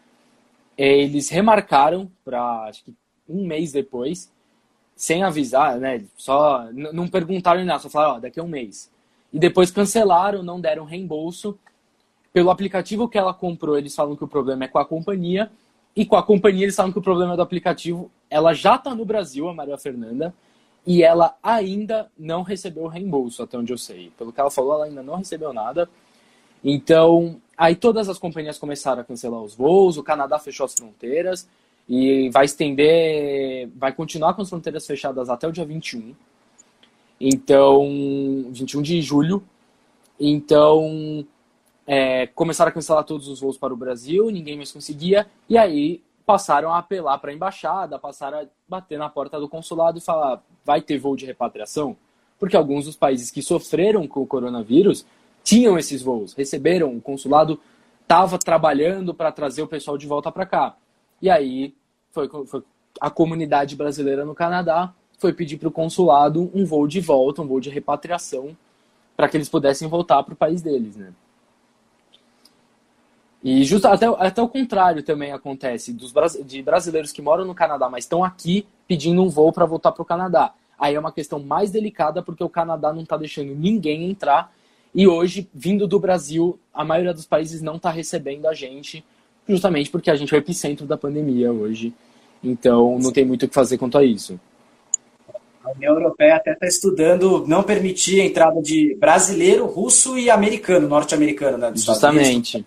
Eles 0.77 1.29
remarcaram 1.29 2.09
para 2.23 2.65
acho 2.65 2.83
que 2.85 2.93
um 3.27 3.45
mês 3.45 3.71
depois 3.71 4.31
sem 4.95 5.23
avisar, 5.23 5.77
né? 5.79 6.03
Só 6.15 6.67
não 6.73 7.07
perguntaram 7.07 7.63
nada, 7.65 7.79
só 7.79 7.89
falaram, 7.89 8.17
ó, 8.17 8.19
daqui 8.19 8.39
a 8.39 8.43
um 8.43 8.47
mês. 8.47 8.91
E 9.33 9.39
depois 9.39 9.71
cancelaram, 9.71 10.43
não 10.43 10.59
deram 10.59 10.85
reembolso. 10.85 11.57
Pelo 12.31 12.51
aplicativo 12.51 13.07
que 13.07 13.17
ela 13.17 13.33
comprou, 13.33 13.77
eles 13.77 13.95
falam 13.95 14.15
que 14.15 14.23
o 14.23 14.27
problema 14.27 14.65
é 14.65 14.67
com 14.67 14.77
a 14.77 14.85
companhia. 14.85 15.49
E 15.95 16.05
com 16.05 16.15
a 16.15 16.23
companhia, 16.23 16.65
eles 16.65 16.75
falam 16.75 16.91
que 16.91 16.99
o 16.99 17.01
problema 17.01 17.33
é 17.33 17.35
do 17.35 17.41
aplicativo. 17.41 18.11
Ela 18.29 18.53
já 18.53 18.75
está 18.75 18.93
no 18.93 19.05
Brasil, 19.05 19.47
a 19.49 19.53
Maria 19.53 19.77
Fernanda, 19.77 20.33
e 20.85 21.03
ela 21.03 21.35
ainda 21.43 22.09
não 22.17 22.41
recebeu 22.41 22.83
o 22.83 22.87
reembolso, 22.87 23.43
até 23.43 23.57
onde 23.57 23.71
eu 23.71 23.77
sei. 23.77 24.11
Pelo 24.17 24.31
que 24.31 24.39
ela 24.39 24.49
falou, 24.49 24.73
ela 24.73 24.85
ainda 24.85 25.03
não 25.03 25.15
recebeu 25.15 25.53
nada. 25.53 25.89
Então, 26.63 27.39
aí 27.57 27.75
todas 27.75 28.09
as 28.09 28.17
companhias 28.17 28.57
começaram 28.57 29.01
a 29.01 29.05
cancelar 29.05 29.41
os 29.41 29.55
voos, 29.55 29.97
o 29.97 30.03
Canadá 30.03 30.39
fechou 30.39 30.65
as 30.65 30.73
fronteiras, 30.73 31.47
e 31.87 32.29
vai 32.29 32.45
estender, 32.45 33.69
vai 33.75 33.93
continuar 33.93 34.33
com 34.33 34.41
as 34.41 34.49
fronteiras 34.49 34.85
fechadas 34.85 35.29
até 35.29 35.47
o 35.47 35.51
dia 35.51 35.65
21. 35.65 36.13
Então, 37.19 37.87
21 38.51 38.81
de 38.81 39.01
julho. 39.01 39.43
Então, 40.19 41.25
é, 41.87 42.27
começaram 42.27 42.69
a 42.69 42.73
cancelar 42.73 43.03
todos 43.03 43.27
os 43.27 43.39
voos 43.39 43.57
para 43.57 43.73
o 43.73 43.77
Brasil, 43.77 44.29
ninguém 44.29 44.55
mais 44.55 44.71
conseguia, 44.71 45.27
e 45.49 45.57
aí 45.57 46.01
passaram 46.29 46.71
a 46.71 46.77
apelar 46.77 47.17
para 47.17 47.31
a 47.31 47.33
embaixada, 47.33 47.97
passaram 47.97 48.37
a 48.37 48.45
bater 48.67 48.99
na 48.99 49.09
porta 49.09 49.39
do 49.39 49.49
consulado 49.49 49.97
e 49.97 50.01
falar: 50.01 50.39
vai 50.63 50.79
ter 50.79 50.99
voo 50.99 51.15
de 51.15 51.25
repatriação? 51.25 51.97
Porque 52.37 52.55
alguns 52.55 52.85
dos 52.85 52.95
países 52.95 53.31
que 53.31 53.41
sofreram 53.41 54.07
com 54.07 54.21
o 54.21 54.27
coronavírus 54.27 55.07
tinham 55.43 55.75
esses 55.75 56.03
voos, 56.03 56.35
receberam, 56.35 56.95
o 56.95 57.01
consulado 57.01 57.59
estava 58.03 58.37
trabalhando 58.37 59.11
para 59.11 59.31
trazer 59.31 59.63
o 59.63 59.67
pessoal 59.67 59.97
de 59.97 60.05
volta 60.05 60.31
para 60.31 60.45
cá. 60.45 60.75
E 61.19 61.31
aí 61.31 61.73
foi, 62.11 62.29
foi 62.45 62.61
a 63.01 63.09
comunidade 63.09 63.75
brasileira 63.75 64.23
no 64.23 64.35
Canadá 64.35 64.93
foi 65.17 65.33
pedir 65.33 65.57
para 65.57 65.69
o 65.69 65.71
consulado 65.71 66.51
um 66.53 66.63
voo 66.63 66.87
de 66.87 67.01
volta, 67.01 67.41
um 67.41 67.47
voo 67.47 67.59
de 67.59 67.71
repatriação, 67.71 68.55
para 69.17 69.27
que 69.27 69.35
eles 69.35 69.49
pudessem 69.49 69.87
voltar 69.87 70.21
para 70.21 70.35
o 70.35 70.37
país 70.37 70.61
deles, 70.61 70.95
né? 70.95 71.11
E 73.43 73.63
justo, 73.63 73.87
até, 73.87 74.05
até 74.05 74.41
o 74.41 74.49
contrário 74.49 75.01
também 75.01 75.31
acontece, 75.31 75.93
dos, 75.93 76.13
de 76.45 76.61
brasileiros 76.61 77.11
que 77.11 77.21
moram 77.21 77.45
no 77.45 77.55
Canadá, 77.55 77.89
mas 77.89 78.03
estão 78.03 78.23
aqui 78.23 78.65
pedindo 78.87 79.23
um 79.23 79.29
voo 79.29 79.53
para 79.53 79.65
voltar 79.65 79.91
para 79.91 80.01
o 80.01 80.05
Canadá. 80.05 80.53
Aí 80.77 80.95
é 80.95 80.99
uma 80.99 81.11
questão 81.11 81.39
mais 81.39 81.71
delicada, 81.71 82.21
porque 82.21 82.43
o 82.43 82.49
Canadá 82.49 82.91
não 82.91 83.03
está 83.03 83.15
deixando 83.15 83.55
ninguém 83.55 84.09
entrar, 84.09 84.51
e 84.93 85.07
hoje, 85.07 85.47
vindo 85.53 85.87
do 85.87 85.99
Brasil, 85.99 86.59
a 86.73 86.83
maioria 86.83 87.13
dos 87.13 87.25
países 87.25 87.61
não 87.61 87.75
está 87.75 87.91
recebendo 87.91 88.47
a 88.47 88.53
gente, 88.53 89.03
justamente 89.47 89.89
porque 89.89 90.09
a 90.09 90.15
gente 90.15 90.33
é 90.33 90.37
o 90.37 90.39
epicentro 90.39 90.85
da 90.85 90.97
pandemia 90.97 91.51
hoje. 91.51 91.93
Então, 92.43 92.97
não 92.99 93.11
tem 93.11 93.25
muito 93.25 93.45
o 93.45 93.47
que 93.47 93.53
fazer 93.53 93.77
quanto 93.77 93.97
a 93.97 94.03
isso. 94.03 94.39
A 95.63 95.71
União 95.71 95.93
Europeia 95.93 96.37
até 96.37 96.53
está 96.53 96.65
estudando 96.65 97.45
não 97.45 97.61
permitir 97.61 98.21
a 98.21 98.25
entrada 98.25 98.61
de 98.61 98.95
brasileiro, 98.99 99.65
russo 99.65 100.17
e 100.17 100.29
americano, 100.29 100.87
norte-americano, 100.87 101.57
né? 101.57 101.71
Justamente. 101.75 102.65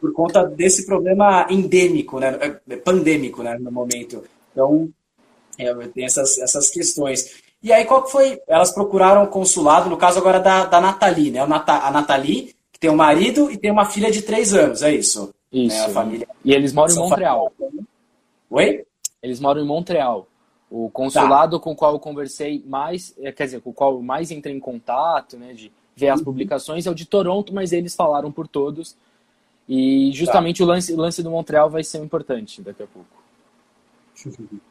Por 0.00 0.12
conta 0.12 0.44
desse 0.44 0.84
problema 0.84 1.46
endêmico, 1.50 2.18
né? 2.18 2.60
É, 2.68 2.76
pandêmico, 2.76 3.42
né? 3.42 3.56
No 3.58 3.70
momento. 3.70 4.24
Então, 4.52 4.88
é, 5.58 5.72
tem 5.88 6.04
essas, 6.04 6.38
essas 6.38 6.70
questões. 6.70 7.42
E 7.62 7.72
aí, 7.72 7.84
qual 7.84 8.06
foi? 8.06 8.40
Elas 8.46 8.72
procuraram 8.72 9.24
o 9.24 9.28
consulado, 9.28 9.88
no 9.88 9.96
caso 9.96 10.18
agora 10.18 10.40
da, 10.40 10.66
da 10.66 10.80
Nathalie, 10.80 11.30
né? 11.30 11.40
A 11.40 11.90
Nathalie, 11.90 12.54
que 12.72 12.80
tem 12.80 12.90
um 12.90 12.96
marido 12.96 13.50
e 13.50 13.56
tem 13.56 13.70
uma 13.70 13.86
filha 13.86 14.10
de 14.10 14.22
três 14.22 14.54
anos, 14.54 14.82
é 14.82 14.94
isso? 14.94 15.32
Isso. 15.52 15.78
Né? 15.78 15.84
A 15.86 15.88
família. 15.90 16.28
E 16.44 16.52
eles 16.52 16.72
moram 16.72 16.92
em 16.92 16.98
Montreal. 16.98 17.52
Oi? 18.50 18.84
Eles 19.22 19.40
moram 19.40 19.62
em 19.62 19.66
Montreal. 19.66 20.28
O 20.70 20.90
consulado 20.90 21.58
tá. 21.58 21.64
com 21.64 21.72
o 21.72 21.76
qual 21.76 21.94
eu 21.94 22.00
conversei 22.00 22.62
mais, 22.66 23.14
é, 23.20 23.30
quer 23.30 23.44
dizer, 23.44 23.60
com 23.60 23.70
o 23.70 23.74
qual 23.74 23.94
eu 23.94 24.02
mais 24.02 24.30
entrei 24.30 24.54
em 24.54 24.60
contato, 24.60 25.36
né, 25.36 25.52
de 25.52 25.72
ver 25.94 26.08
as 26.08 26.18
uhum. 26.18 26.26
publicações, 26.26 26.86
é 26.86 26.90
o 26.90 26.94
de 26.94 27.06
Toronto, 27.06 27.54
mas 27.54 27.72
eles 27.72 27.94
falaram 27.94 28.30
por 28.30 28.46
todos. 28.46 28.96
E 29.68 30.10
justamente 30.12 30.58
tá. 30.58 30.64
o, 30.64 30.66
lance, 30.66 30.92
o 30.92 30.96
lance 30.96 31.22
do 31.22 31.30
Montreal 31.30 31.68
vai 31.68 31.82
ser 31.82 31.98
importante 31.98 32.62
daqui 32.62 32.82
a 32.82 32.86
pouco. 32.86 33.08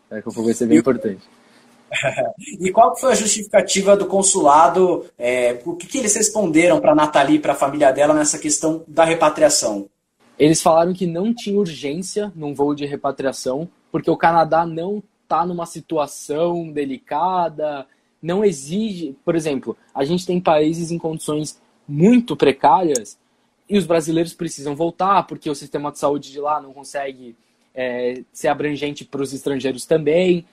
Daqui 0.09 0.29
a 0.29 0.31
pouco 0.31 0.43
vai 0.43 0.53
ser 0.53 0.67
bem 0.67 0.77
e, 0.77 0.79
importante. 0.79 1.21
e 2.59 2.71
qual 2.71 2.95
foi 2.97 3.11
a 3.11 3.15
justificativa 3.15 3.95
do 3.97 4.05
consulado? 4.05 5.05
É, 5.17 5.59
o 5.65 5.75
que, 5.75 5.87
que 5.87 5.97
eles 5.97 6.15
responderam 6.15 6.79
para 6.79 6.93
a 6.93 6.95
Nathalie 6.95 7.35
e 7.35 7.39
para 7.39 7.53
a 7.53 7.55
família 7.55 7.91
dela 7.91 8.13
nessa 8.13 8.39
questão 8.39 8.83
da 8.87 9.03
repatriação? 9.03 9.87
Eles 10.37 10.61
falaram 10.61 10.93
que 10.93 11.05
não 11.05 11.33
tinha 11.33 11.57
urgência 11.57 12.31
num 12.35 12.53
voo 12.53 12.75
de 12.75 12.85
repatriação, 12.85 13.69
porque 13.91 14.09
o 14.09 14.17
Canadá 14.17 14.65
não 14.65 15.01
está 15.23 15.45
numa 15.45 15.65
situação 15.65 16.71
delicada, 16.71 17.85
não 18.21 18.43
exige. 18.43 19.15
Por 19.23 19.35
exemplo, 19.35 19.77
a 19.93 20.03
gente 20.03 20.25
tem 20.25 20.39
países 20.39 20.91
em 20.91 20.97
condições 20.97 21.59
muito 21.87 22.35
precárias 22.35 23.17
e 23.69 23.77
os 23.77 23.85
brasileiros 23.85 24.33
precisam 24.33 24.75
voltar 24.75 25.23
porque 25.23 25.49
o 25.49 25.55
sistema 25.55 25.91
de 25.91 25.99
saúde 25.99 26.31
de 26.31 26.39
lá 26.39 26.61
não 26.61 26.73
consegue 26.73 27.35
é, 27.73 28.21
ser 28.31 28.47
abrangente 28.47 29.03
para 29.03 29.21
os 29.21 29.33
estrangeiros 29.33 29.85
também. 29.85 30.45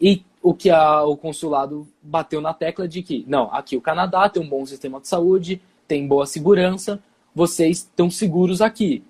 E 0.00 0.22
o 0.42 0.54
que 0.54 0.70
a, 0.70 1.02
o 1.04 1.16
consulado 1.16 1.86
bateu 2.02 2.40
na 2.40 2.54
tecla 2.54 2.88
de 2.88 3.02
que, 3.02 3.24
não, 3.28 3.52
aqui 3.52 3.76
o 3.76 3.80
Canadá 3.80 4.28
tem 4.28 4.42
um 4.42 4.48
bom 4.48 4.64
sistema 4.64 5.00
de 5.00 5.08
saúde, 5.08 5.60
tem 5.86 6.06
boa 6.06 6.26
segurança, 6.26 7.02
vocês 7.34 7.78
estão 7.78 8.10
seguros 8.10 8.62
aqui 8.62 9.02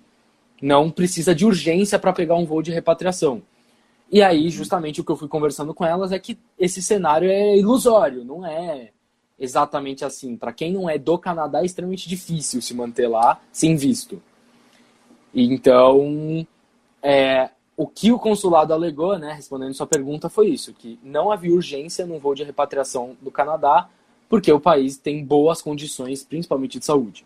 não 0.61 0.91
precisa 0.91 1.33
de 1.33 1.45
urgência 1.45 1.97
para 1.97 2.13
pegar 2.13 2.35
um 2.35 2.45
voo 2.45 2.61
de 2.61 2.71
repatriação. 2.71 3.41
E 4.11 4.21
aí, 4.21 4.49
justamente 4.49 5.01
o 5.01 5.03
que 5.03 5.11
eu 5.11 5.17
fui 5.17 5.27
conversando 5.27 5.73
com 5.73 5.83
elas 5.83 6.11
é 6.11 6.19
que 6.19 6.37
esse 6.59 6.81
cenário 6.81 7.29
é 7.29 7.57
ilusório, 7.57 8.23
não 8.23 8.45
é 8.45 8.91
exatamente 9.41 10.05
assim. 10.05 10.37
Para 10.37 10.53
quem 10.53 10.71
não 10.71 10.87
é 10.87 10.97
do 10.97 11.17
Canadá, 11.17 11.61
é 11.61 11.65
extremamente 11.65 12.07
difícil 12.07 12.61
se 12.61 12.73
manter 12.75 13.07
lá 13.07 13.41
sem 13.51 13.75
visto. 13.75 14.21
Então, 15.33 16.45
é, 17.01 17.49
o 17.75 17.87
que 17.87 18.11
o 18.11 18.19
consulado 18.19 18.73
alegou, 18.73 19.17
né, 19.17 19.33
respondendo 19.33 19.73
sua 19.73 19.87
pergunta, 19.87 20.29
foi 20.29 20.49
isso: 20.49 20.73
que 20.73 20.99
não 21.03 21.31
havia 21.31 21.51
urgência 21.51 22.05
no 22.05 22.19
voo 22.19 22.35
de 22.35 22.43
repatriação 22.43 23.17
do 23.19 23.31
Canadá, 23.31 23.89
porque 24.29 24.51
o 24.51 24.59
país 24.59 24.97
tem 24.97 25.25
boas 25.25 25.61
condições, 25.61 26.23
principalmente 26.23 26.77
de 26.77 26.85
saúde. 26.85 27.25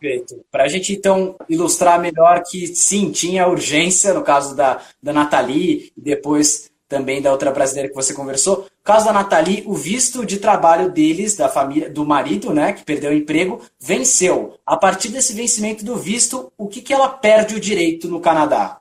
Perfeito. 0.00 0.44
Para 0.50 0.64
a 0.64 0.68
gente, 0.68 0.92
então, 0.92 1.36
ilustrar 1.48 2.00
melhor 2.00 2.42
que 2.42 2.66
sim, 2.68 3.10
tinha 3.10 3.48
urgência, 3.48 4.12
no 4.12 4.22
caso 4.22 4.56
da, 4.56 4.80
da 5.02 5.12
Nathalie, 5.12 5.92
e 5.96 6.00
depois 6.00 6.70
também 6.88 7.20
da 7.22 7.32
outra 7.32 7.50
brasileira 7.50 7.88
que 7.88 7.94
você 7.94 8.12
conversou. 8.14 8.58
No 8.58 8.84
caso 8.84 9.06
da 9.06 9.12
Nathalie, 9.12 9.62
o 9.66 9.74
visto 9.74 10.24
de 10.24 10.38
trabalho 10.38 10.90
deles, 10.90 11.36
da 11.36 11.48
família, 11.48 11.88
do 11.88 12.04
marido, 12.04 12.52
né, 12.52 12.72
que 12.72 12.84
perdeu 12.84 13.10
o 13.10 13.14
emprego, 13.14 13.60
venceu. 13.80 14.58
A 14.66 14.76
partir 14.76 15.08
desse 15.08 15.32
vencimento 15.32 15.84
do 15.84 15.96
visto, 15.96 16.52
o 16.56 16.68
que, 16.68 16.82
que 16.82 16.92
ela 16.92 17.08
perde 17.08 17.54
o 17.54 17.60
direito 17.60 18.08
no 18.08 18.20
Canadá? 18.20 18.80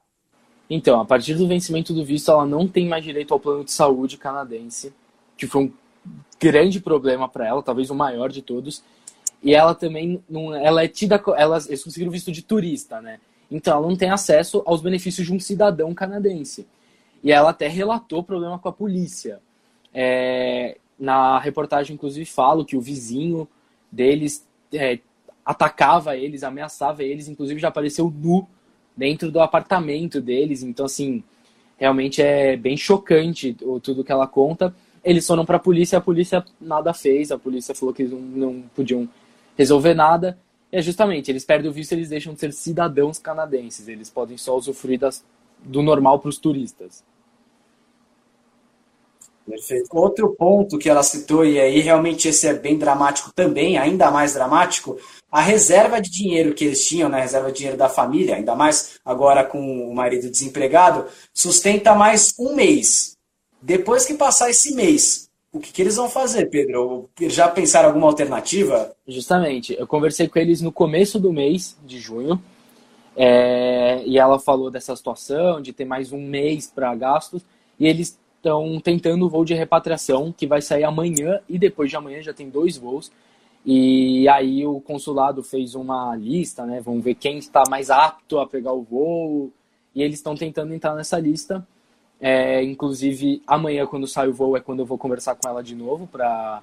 Então, 0.70 1.00
a 1.00 1.06
partir 1.06 1.36
do 1.36 1.48
vencimento 1.48 1.94
do 1.94 2.04
visto, 2.04 2.32
ela 2.32 2.46
não 2.46 2.68
tem 2.68 2.88
mais 2.88 3.04
direito 3.04 3.34
ao 3.34 3.40
plano 3.40 3.64
de 3.64 3.72
saúde 3.72 4.18
canadense, 4.18 4.94
que 5.38 5.48
foi 5.48 5.66
um 5.66 5.72
grande 6.40 6.80
problema 6.80 7.28
para 7.30 7.48
ela, 7.48 7.64
talvez 7.64 7.90
o 7.90 7.96
maior 7.96 8.30
de 8.30 8.42
todos. 8.42 8.84
E 9.42 9.54
ela 9.54 9.76
também 9.76 10.24
não, 10.30 10.54
ela 10.56 10.84
é 10.84 10.88
tida, 10.88 11.22
ela, 11.38 11.58
eles 11.68 11.84
conseguiram 11.84 12.12
visto 12.12 12.32
de 12.32 12.42
turista, 12.42 13.02
né? 13.02 13.20
Então 13.52 13.78
ela 13.78 13.88
não 13.88 13.96
tem 13.96 14.10
acesso 14.10 14.64
aos 14.66 14.82
benefícios 14.82 15.28
de 15.28 15.34
um 15.34 15.40
cidadão 15.40 15.94
canadense. 15.94 16.66
E 17.24 17.32
ela 17.32 17.52
até 17.52 17.68
relatou 17.68 18.22
problema 18.24 18.60
com 18.60 18.68
a 18.68 18.74
polícia. 18.74 19.40
É, 19.94 20.78
na 21.00 21.40
reportagem, 21.40 21.94
inclusive, 21.94 22.26
falo 22.26 22.66
que 22.66 22.76
o 22.76 22.82
vizinho 22.82 23.48
deles 23.92 24.46
é, 24.74 25.00
atacava 25.46 26.18
eles, 26.18 26.44
ameaçava 26.44 27.04
eles, 27.04 27.28
inclusive 27.28 27.60
já 27.60 27.70
apareceu 27.70 28.12
nu 28.14 28.48
dentro 28.96 29.32
do 29.32 29.40
apartamento 29.40 30.20
deles. 30.20 30.64
Então, 30.64 30.86
assim, 30.86 31.24
realmente 31.78 32.22
é 32.22 32.58
bem 32.58 32.76
chocante 32.76 33.56
tudo 33.82 34.04
que 34.04 34.12
ela 34.12 34.28
conta. 34.28 34.76
Eles 35.04 35.26
foram 35.28 35.46
para 35.46 35.58
a 35.58 35.60
polícia, 35.60 35.98
a 35.98 36.02
polícia 36.02 36.44
nada 36.60 36.94
fez, 36.94 37.32
a 37.32 37.38
polícia 37.38 37.76
falou 37.76 37.94
que 37.94 38.04
não, 38.04 38.20
não 38.20 38.64
podiam 38.76 39.08
resolver 39.58 39.94
nada. 39.94 40.38
E 40.72 40.78
é 40.78 40.82
justamente, 40.82 41.30
eles 41.30 41.46
perdem 41.46 41.70
o 41.70 41.74
visto, 41.74 41.92
eles 41.92 42.10
deixam 42.10 42.34
de 42.34 42.40
ser 42.40 42.54
cidadãos 42.54 43.20
canadenses, 43.20 43.88
eles 43.88 44.10
podem 44.10 44.38
só 44.38 44.58
usufruir 44.58 45.00
das, 45.00 45.24
do 45.64 45.82
normal 45.82 46.20
para 46.20 46.30
os 46.30 46.38
turistas. 46.38 47.04
Perfeito. 49.46 49.90
Outro 49.92 50.34
ponto 50.36 50.78
que 50.78 50.90
ela 50.90 51.04
citou, 51.04 51.46
e 51.46 51.60
aí 51.60 51.80
realmente 51.82 52.28
esse 52.28 52.48
é 52.48 52.54
bem 52.54 52.78
dramático 52.78 53.32
também, 53.34 53.78
ainda 53.78 54.10
mais 54.10 54.34
dramático, 54.34 54.98
a 55.32 55.42
reserva 55.42 56.00
de 56.00 56.10
dinheiro 56.10 56.54
que 56.54 56.64
eles 56.64 56.86
tinham, 56.86 57.10
né, 57.10 57.18
a 57.18 57.22
reserva 57.22 57.52
de 57.52 57.58
dinheiro 57.58 57.78
da 57.78 57.90
família, 57.90 58.36
ainda 58.36 58.56
mais 58.56 59.00
agora 59.04 59.44
com 59.44 59.90
o 59.90 59.94
marido 59.94 60.30
desempregado, 60.30 61.06
sustenta 61.34 61.94
mais 61.94 62.34
um 62.40 62.56
mês. 62.56 63.18
Depois 63.62 64.06
que 64.06 64.14
passar 64.14 64.50
esse 64.50 64.74
mês, 64.76 65.30
o 65.52 65.60
que, 65.60 65.72
que 65.72 65.82
eles 65.82 65.98
vão 65.98 66.10
fazer, 66.10 66.50
Pedro? 66.50 67.10
Já 67.22 67.48
pensaram 67.48 67.90
alguma 67.90 68.08
alternativa? 68.08 68.96
Justamente, 69.08 69.76
eu 69.78 69.86
conversei 69.86 70.28
com 70.28 70.40
eles 70.40 70.62
no 70.62 70.72
começo 70.72 71.20
do 71.20 71.34
mês 71.34 71.76
de 71.86 72.00
junho, 72.00 72.42
é, 73.16 74.02
e 74.06 74.18
ela 74.18 74.40
falou 74.40 74.72
dessa 74.72 74.96
situação, 74.96 75.62
de 75.62 75.74
ter 75.74 75.86
mais 75.86 76.12
um 76.12 76.22
mês 76.22 76.72
para 76.74 76.96
gastos, 76.96 77.42
e 77.80 77.88
eles 77.88 78.18
estão 78.44 78.78
tentando 78.82 79.26
o 79.26 79.30
voo 79.30 79.46
de 79.46 79.54
repatriação, 79.54 80.34
que 80.36 80.46
vai 80.46 80.62
sair 80.62 80.84
amanhã, 80.84 81.40
e 81.48 81.58
depois 81.58 81.90
de 81.90 81.96
amanhã 81.96 82.22
já 82.22 82.34
tem 82.34 82.50
dois 82.50 82.78
voos, 82.78 83.10
e 83.66 84.28
aí 84.28 84.66
o 84.68 84.82
consulado 84.82 85.42
fez 85.42 85.74
uma 85.74 86.14
lista, 86.18 86.66
né? 86.66 86.82
Vamos 86.82 87.02
ver 87.02 87.16
quem 87.16 87.38
está 87.38 87.64
mais 87.70 87.90
apto 87.90 88.40
a 88.40 88.46
pegar 88.46 88.74
o 88.74 88.84
voo. 88.84 89.54
E 89.96 90.04
eles 90.04 90.18
estão 90.18 90.36
tentando 90.36 90.74
entrar 90.74 90.94
nessa 90.96 91.18
lista. 91.18 91.66
É, 92.20 92.62
inclusive, 92.62 93.42
amanhã, 93.48 93.86
quando 93.86 94.06
sai 94.06 94.28
o 94.28 94.34
voo, 94.34 94.58
é 94.58 94.60
quando 94.60 94.80
eu 94.80 94.86
vou 94.86 94.98
conversar 94.98 95.36
com 95.36 95.48
ela 95.48 95.64
de 95.64 95.76
novo 95.76 96.08
para 96.08 96.62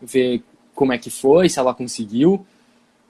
ver 0.00 0.42
como 0.74 0.94
é 0.94 0.98
que 0.98 1.10
foi, 1.10 1.50
se 1.50 1.58
ela 1.58 1.74
conseguiu. 1.74 2.46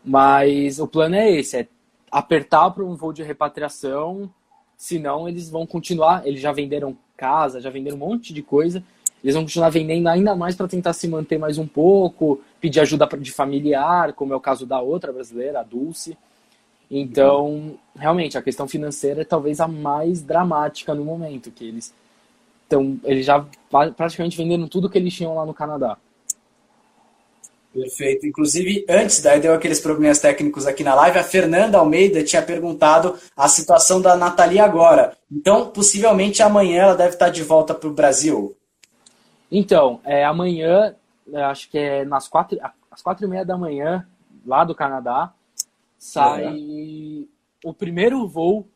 Mas 0.05 0.81
o 0.81 0.89
plano 0.89 1.15
é 1.15 1.31
esse, 1.31 1.57
é 1.57 1.69
apertar 2.11 2.71
para 2.71 2.85
um 2.85 2.97
voo 2.97 3.13
de 3.13 3.23
repatriação, 3.23 4.29
senão 4.77 5.29
eles 5.29 5.49
vão 5.49 5.65
continuar, 5.67 6.27
eles 6.27 6.41
já 6.41 6.51
venderam 6.51 6.97
casa, 7.21 7.61
já 7.61 7.69
venderam 7.69 7.99
um 7.99 8.01
monte 8.01 8.33
de 8.33 8.43
coisa, 8.43 8.83
eles 9.23 9.35
vão 9.35 9.45
continuar 9.45 9.69
vendendo 9.69 10.07
ainda 10.09 10.35
mais 10.35 10.57
para 10.57 10.67
tentar 10.67 10.95
se 10.95 11.07
manter 11.07 11.39
mais 11.39 11.59
um 11.59 11.67
pouco, 11.67 12.41
pedir 12.59 12.81
ajuda 12.81 13.07
de 13.19 13.31
familiar, 13.31 14.15
como 14.15 14.33
é 14.33 14.37
o 14.37 14.41
caso 14.41 14.65
da 14.65 14.81
outra 14.81 15.13
brasileira, 15.13 15.61
a 15.61 15.63
Dulce. 15.63 16.17
Então, 16.91 17.79
realmente, 17.95 18.39
a 18.39 18.43
questão 18.43 18.67
financeira 18.67 19.21
é 19.21 19.25
talvez 19.25 19.61
a 19.61 19.69
mais 19.69 20.23
dramática 20.23 20.95
no 20.95 21.05
momento, 21.05 21.51
que 21.51 21.69
eles 21.69 21.95
estão, 22.63 22.99
eles 23.05 23.27
já 23.27 23.47
praticamente 23.97 24.37
vendendo 24.37 24.67
tudo 24.67 24.89
que 24.89 24.97
eles 24.97 25.13
tinham 25.13 25.35
lá 25.35 25.45
no 25.45 25.53
Canadá. 25.53 25.99
Perfeito. 27.73 28.27
Inclusive, 28.27 28.85
antes, 28.89 29.23
daí 29.23 29.41
deu 29.41 29.55
aqueles 29.55 29.81
problemas 29.81 30.19
técnicos 30.19 30.67
aqui 30.67 30.83
na 30.83 30.95
live, 30.95 31.19
a 31.19 31.25
Fernanda 31.25 31.79
Almeida 31.79 32.25
tinha 32.25 32.43
perguntado 32.43 33.17
a 33.37 33.49
situação 33.49 34.01
da 34.01 34.17
Nathalie 34.17 34.59
agora. 34.59 35.17
Então, 35.31 35.71
possivelmente 35.71 36.43
amanhã 36.43 36.83
ela 36.83 36.97
deve 36.97 37.15
estar 37.15 37.31
de 37.31 37.43
volta 37.43 37.73
para 37.73 37.89
o 37.89 37.93
Brasil. 37.93 38.57
Então, 39.51 40.01
é, 40.05 40.25
amanhã, 40.25 40.95
acho 41.33 41.71
que 41.71 41.79
é 41.79 42.05
nas 42.05 42.27
quatro, 42.27 42.59
às 42.91 43.03
quatro 43.03 43.25
e 43.25 43.29
meia 43.29 43.45
da 43.45 43.57
manhã, 43.57 44.07
lá 44.45 44.65
do 44.65 44.75
Canadá, 44.75 45.33
sai 45.97 46.45
é. 46.45 47.69
o 47.69 47.73
primeiro 47.73 48.27
voo 48.27 48.67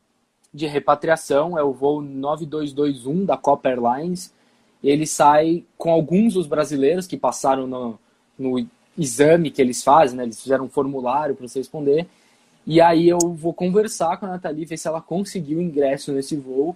de 0.53 0.67
repatriação, 0.67 1.59
é 1.59 1.63
o 1.63 1.73
voo 1.73 2.01
9221 2.01 3.25
da 3.25 3.35
Copa 3.35 3.67
Airlines. 3.67 4.33
Ele 4.81 5.05
sai 5.05 5.65
com 5.77 5.91
alguns 5.91 6.35
dos 6.35 6.47
brasileiros 6.47 7.07
que 7.07 7.17
passaram 7.17 7.67
no, 7.67 7.99
no 8.37 8.65
exame 8.97 9.51
que 9.51 9.61
eles 9.61 9.83
fazem, 9.83 10.17
né? 10.17 10.23
Eles 10.23 10.41
fizeram 10.41 10.65
um 10.65 10.69
formulário 10.69 11.35
para 11.35 11.47
você 11.47 11.59
responder. 11.59 12.07
E 12.65 12.81
aí 12.81 13.07
eu 13.07 13.19
vou 13.19 13.53
conversar 13.53 14.17
com 14.17 14.25
a 14.25 14.29
Nathalie, 14.29 14.65
ver 14.65 14.77
se 14.77 14.87
ela 14.87 15.01
conseguiu 15.01 15.61
ingresso 15.61 16.11
nesse 16.11 16.35
voo. 16.35 16.75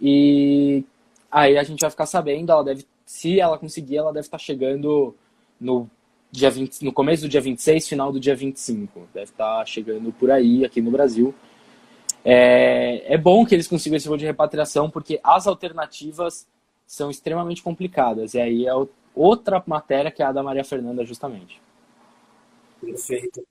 E 0.00 0.84
aí 1.30 1.58
a 1.58 1.62
gente 1.62 1.80
vai 1.80 1.90
ficar 1.90 2.06
sabendo, 2.06 2.52
ela 2.52 2.62
deve 2.62 2.86
se 3.04 3.40
ela 3.40 3.58
conseguir, 3.58 3.96
ela 3.96 4.12
deve 4.12 4.26
estar 4.26 4.38
chegando 4.38 5.14
no, 5.58 5.88
dia 6.30 6.50
20, 6.50 6.84
no 6.84 6.92
começo 6.92 7.22
do 7.22 7.28
dia 7.28 7.40
26, 7.40 7.88
final 7.88 8.12
do 8.12 8.20
dia 8.20 8.36
25. 8.36 9.08
Deve 9.12 9.30
estar 9.30 9.64
chegando 9.66 10.12
por 10.12 10.30
aí, 10.30 10.64
aqui 10.64 10.80
no 10.80 10.90
Brasil. 10.90 11.34
É, 12.24 13.14
é 13.14 13.16
bom 13.16 13.44
que 13.46 13.54
eles 13.54 13.66
consigam 13.66 13.96
esse 13.96 14.08
voo 14.08 14.16
de 14.16 14.26
repatriação, 14.26 14.90
porque 14.90 15.20
as 15.22 15.46
alternativas 15.46 16.46
são 16.86 17.10
extremamente 17.10 17.62
complicadas. 17.62 18.34
E 18.34 18.40
aí 18.40 18.66
é 18.66 18.72
outra 19.18 19.62
matéria 19.66 20.10
que 20.10 20.22
é 20.22 20.26
a 20.26 20.32
da 20.32 20.42
Maria 20.42 20.64
Fernanda, 20.64 21.04
justamente. 21.04 21.60
Perfeito. 22.80 23.42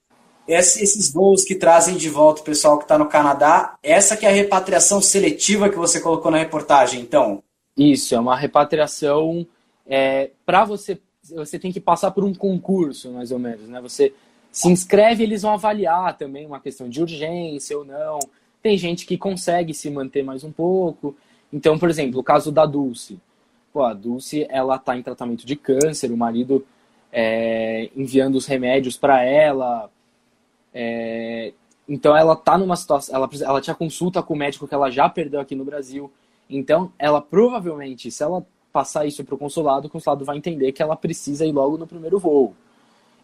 esses 0.47 1.11
voos 1.11 1.43
que 1.43 1.55
trazem 1.55 1.97
de 1.97 2.09
volta 2.09 2.41
o 2.41 2.45
pessoal 2.45 2.77
que 2.77 2.85
está 2.85 2.97
no 2.97 3.07
Canadá, 3.07 3.77
essa 3.83 4.15
que 4.15 4.25
é 4.25 4.29
a 4.29 4.33
repatriação 4.33 5.01
seletiva 5.01 5.69
que 5.69 5.75
você 5.75 5.99
colocou 5.99 6.31
na 6.31 6.37
reportagem, 6.37 7.01
então? 7.01 7.43
Isso, 7.75 8.15
é 8.15 8.19
uma 8.19 8.35
repatriação 8.35 9.45
é, 9.85 10.31
para 10.45 10.63
você. 10.63 10.99
Você 11.35 11.59
tem 11.59 11.71
que 11.71 11.81
passar 11.81 12.11
por 12.11 12.23
um 12.23 12.33
concurso, 12.33 13.11
mais 13.11 13.31
ou 13.31 13.39
menos, 13.39 13.67
né? 13.67 13.81
Você 13.81 14.13
se 14.51 14.69
inscreve, 14.69 15.23
eles 15.23 15.41
vão 15.41 15.53
avaliar 15.53 16.17
também 16.17 16.45
uma 16.45 16.59
questão 16.59 16.89
de 16.89 17.01
urgência 17.01 17.77
ou 17.77 17.85
não. 17.85 18.19
Tem 18.61 18.77
gente 18.77 19.05
que 19.05 19.17
consegue 19.17 19.73
se 19.73 19.89
manter 19.89 20.23
mais 20.23 20.43
um 20.43 20.51
pouco. 20.51 21.15
Então, 21.51 21.77
por 21.77 21.89
exemplo, 21.89 22.19
o 22.19 22.23
caso 22.23 22.51
da 22.51 22.65
Dulce. 22.65 23.19
Pô, 23.77 23.83
a 23.83 23.93
Dulce, 23.93 24.47
ela 24.49 24.79
tá 24.79 24.97
em 24.97 25.03
tratamento 25.03 25.45
de 25.45 25.55
câncer, 25.55 26.11
o 26.11 26.17
marido 26.17 26.65
é, 27.13 27.91
enviando 27.95 28.33
os 28.33 28.47
remédios 28.47 28.97
para 28.97 29.23
ela. 29.23 29.87
É, 30.73 31.53
então, 31.87 32.17
ela 32.17 32.35
tá 32.35 32.57
numa 32.57 32.75
situação. 32.75 33.13
Ela, 33.13 33.29
ela 33.39 33.61
tinha 33.61 33.75
consulta 33.75 34.23
com 34.23 34.33
o 34.33 34.37
médico 34.37 34.67
que 34.67 34.73
ela 34.73 34.89
já 34.89 35.07
perdeu 35.07 35.39
aqui 35.39 35.53
no 35.53 35.63
Brasil. 35.63 36.11
Então, 36.49 36.91
ela 36.97 37.21
provavelmente, 37.21 38.09
se 38.09 38.23
ela 38.23 38.43
passar 38.73 39.05
isso 39.05 39.23
para 39.23 39.35
o 39.35 39.37
consulado, 39.37 39.85
o 39.85 39.91
consulado 39.91 40.25
vai 40.25 40.37
entender 40.37 40.71
que 40.71 40.81
ela 40.81 40.95
precisa 40.95 41.45
ir 41.45 41.51
logo 41.51 41.77
no 41.77 41.85
primeiro 41.85 42.17
voo. 42.17 42.55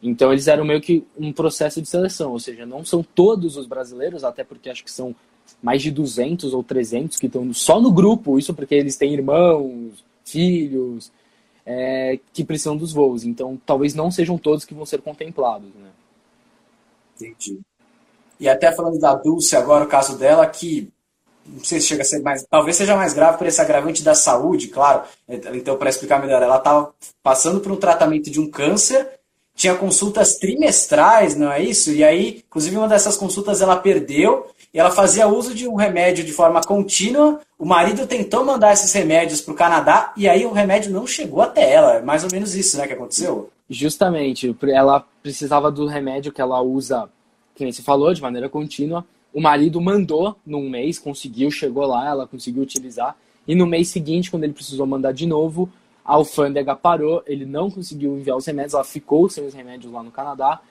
Então, 0.04 0.32
eles 0.32 0.48
eram 0.48 0.63
meio 0.63 0.82
que 0.82 1.04
um 1.18 1.34
processo 1.34 1.82
de 1.82 1.89
seleção, 1.89 2.32
ou 2.32 2.39
seja, 2.39 2.63
não 2.63 2.86
são 2.86 3.02
todos 3.02 3.58
os 3.58 3.66
brasileiros, 3.66 4.24
até 4.24 4.44
porque 4.44 4.70
acho 4.70 4.84
que 4.84 4.92
são 4.92 5.16
mais 5.63 5.82
de 5.82 5.89
200 5.89 6.54
ou 6.54 6.63
300 6.63 7.20
que 7.20 7.26
estão 7.26 7.52
só 7.56 7.82
no 7.82 7.92
grupo, 7.92 8.38
isso 8.38 8.54
porque 8.54 8.76
eles 8.76 8.96
têm 8.96 9.16
irmãos, 9.16 10.04
filhos, 10.34 11.12
é, 11.65 12.19
que 12.34 12.43
precisam 12.43 12.76
dos 12.76 12.91
voos. 12.91 13.24
Então, 13.24 13.60
talvez 13.65 13.93
não 13.93 14.12
sejam 14.12 14.38
todos 14.38 14.65
que 14.65 14.74
vão 14.74 14.86
ser 14.86 15.02
contemplados. 15.02 15.69
Né? 15.76 15.89
Entendi. 17.15 17.60
E 18.39 18.50
até 18.50 18.72
falando 18.72 19.00
da 19.00 19.15
Dulce 19.15 19.56
agora, 19.56 19.86
o 19.86 19.88
caso 19.88 20.17
dela, 20.17 20.46
que 20.48 20.91
não 21.46 21.63
sei 21.63 21.80
se 21.80 21.88
chega 21.88 22.02
a 22.02 22.06
ser 22.06 22.22
mais. 22.22 22.46
Talvez 22.50 22.76
seja 22.76 22.96
mais 22.96 23.13
grave 23.13 23.38
por 23.38 23.48
esse 23.48 23.62
agravante 23.62 24.04
da 24.04 24.15
saúde, 24.15 24.67
claro. 24.67 25.04
Então, 25.28 25.78
para 25.78 25.89
explicar 25.89 26.19
melhor, 26.22 26.41
ela 26.41 26.58
estava 26.58 26.93
passando 27.22 27.60
por 27.60 27.72
um 27.72 27.78
tratamento 27.78 28.30
de 28.30 28.39
um 28.39 28.50
câncer, 28.50 29.08
tinha 29.56 29.76
consultas 29.76 30.38
trimestrais, 30.38 31.36
não 31.36 31.52
é 31.52 31.62
isso? 31.62 31.91
E 31.91 32.04
aí, 32.04 32.43
inclusive, 32.48 32.78
uma 32.78 32.88
dessas 32.88 33.17
consultas 33.17 33.62
ela 33.62 33.76
perdeu 33.76 34.48
e 34.74 34.80
ela 34.80 34.92
fazia 34.92 35.28
uso 35.28 35.54
de 35.54 35.68
um 35.68 35.76
remédio 35.76 36.24
de 36.24 36.32
forma 36.32 36.62
contínua. 36.62 37.40
O 37.60 37.66
marido 37.66 38.08
tentou 38.08 38.44
mandar 38.44 38.74
esses 38.74 38.92
remédios 38.92 39.42
para 39.42 39.54
o 39.54 39.58
Canadá 39.58 40.12
e 40.18 40.28
aí 40.28 40.46
o 40.46 40.52
remédio 40.52 40.92
não 40.92 41.06
chegou 41.06 41.42
até 41.42 41.72
ela. 41.72 41.94
É 41.96 42.02
mais 42.02 42.24
ou 42.24 42.32
menos 42.32 42.56
isso, 42.56 42.78
né, 42.78 42.88
que 42.88 42.94
aconteceu? 42.94 43.52
Justamente. 43.70 44.56
Ela 44.68 45.06
precisava 45.22 45.72
do 45.72 45.86
remédio 45.86 46.32
que 46.32 46.42
ela 46.42 46.62
usa, 46.62 47.08
que 47.56 47.64
nem 47.64 47.72
se 47.72 47.84
falou, 47.84 48.14
de 48.14 48.22
maneira 48.22 48.50
contínua 48.50 49.06
o 49.34 49.42
marido 49.42 49.82
mandou 49.82 50.38
num 50.46 50.70
mês, 50.70 51.00
conseguiu, 51.00 51.50
chegou 51.50 51.86
lá, 51.88 52.08
ela 52.08 52.28
conseguiu 52.28 52.62
utilizar. 52.62 53.18
E 53.48 53.56
no 53.56 53.66
mês 53.66 53.88
seguinte, 53.88 54.30
quando 54.30 54.44
ele 54.44 54.54
precisou 54.54 54.86
mandar 54.86 55.12
de 55.12 55.26
novo, 55.26 55.68
a 56.06 56.14
alfândega 56.14 56.76
parou, 56.76 57.24
ele 57.26 57.46
não 57.46 57.72
conseguiu 57.72 58.16
enviar 58.16 58.38
os 58.38 58.46
remédios, 58.46 58.76
ela 58.76 58.84
ficou 58.84 59.28
sem 59.28 59.46
os 59.46 59.54
remédios 59.54 59.92
lá 59.92 60.04
no 60.04 60.12
Canadá. 60.12 60.62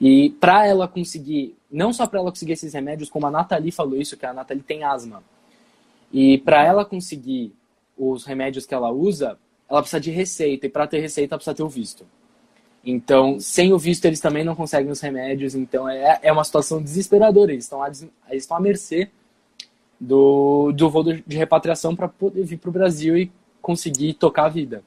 E 0.00 0.30
para 0.30 0.66
ela 0.66 0.86
conseguir, 0.86 1.56
não 1.70 1.92
só 1.92 2.06
para 2.06 2.20
ela 2.20 2.30
conseguir 2.30 2.52
esses 2.52 2.74
remédios, 2.74 3.08
como 3.08 3.26
a 3.26 3.30
Nathalie 3.30 3.72
falou 3.72 3.96
isso, 3.96 4.16
que 4.16 4.26
a 4.26 4.32
Nathalie 4.32 4.62
tem 4.62 4.84
asma. 4.84 5.22
E 6.12 6.38
para 6.38 6.64
ela 6.64 6.84
conseguir 6.84 7.52
os 7.96 8.24
remédios 8.24 8.66
que 8.66 8.74
ela 8.74 8.90
usa, 8.90 9.38
ela 9.68 9.80
precisa 9.80 10.00
de 10.00 10.10
receita. 10.10 10.66
E 10.66 10.68
para 10.68 10.86
ter 10.86 11.00
receita, 11.00 11.34
ela 11.34 11.38
precisa 11.38 11.56
ter 11.56 11.62
o 11.62 11.68
visto. 11.68 12.06
Então, 12.84 13.40
sem 13.40 13.72
o 13.72 13.78
visto, 13.78 14.04
eles 14.04 14.20
também 14.20 14.44
não 14.44 14.54
conseguem 14.54 14.92
os 14.92 15.00
remédios. 15.00 15.54
Então, 15.54 15.88
é, 15.88 16.20
é 16.22 16.32
uma 16.32 16.44
situação 16.44 16.80
desesperadora. 16.80 17.52
Eles 17.52 17.64
estão, 17.64 17.84
eles 17.84 18.06
estão 18.32 18.56
à 18.56 18.60
mercê 18.60 19.10
do, 19.98 20.72
do 20.72 20.90
voo 20.90 21.02
de 21.02 21.36
repatriação 21.36 21.96
para 21.96 22.06
poder 22.06 22.44
vir 22.44 22.58
para 22.58 22.68
o 22.68 22.72
Brasil 22.72 23.16
e 23.16 23.32
conseguir 23.60 24.14
tocar 24.14 24.44
a 24.44 24.48
vida. 24.50 24.84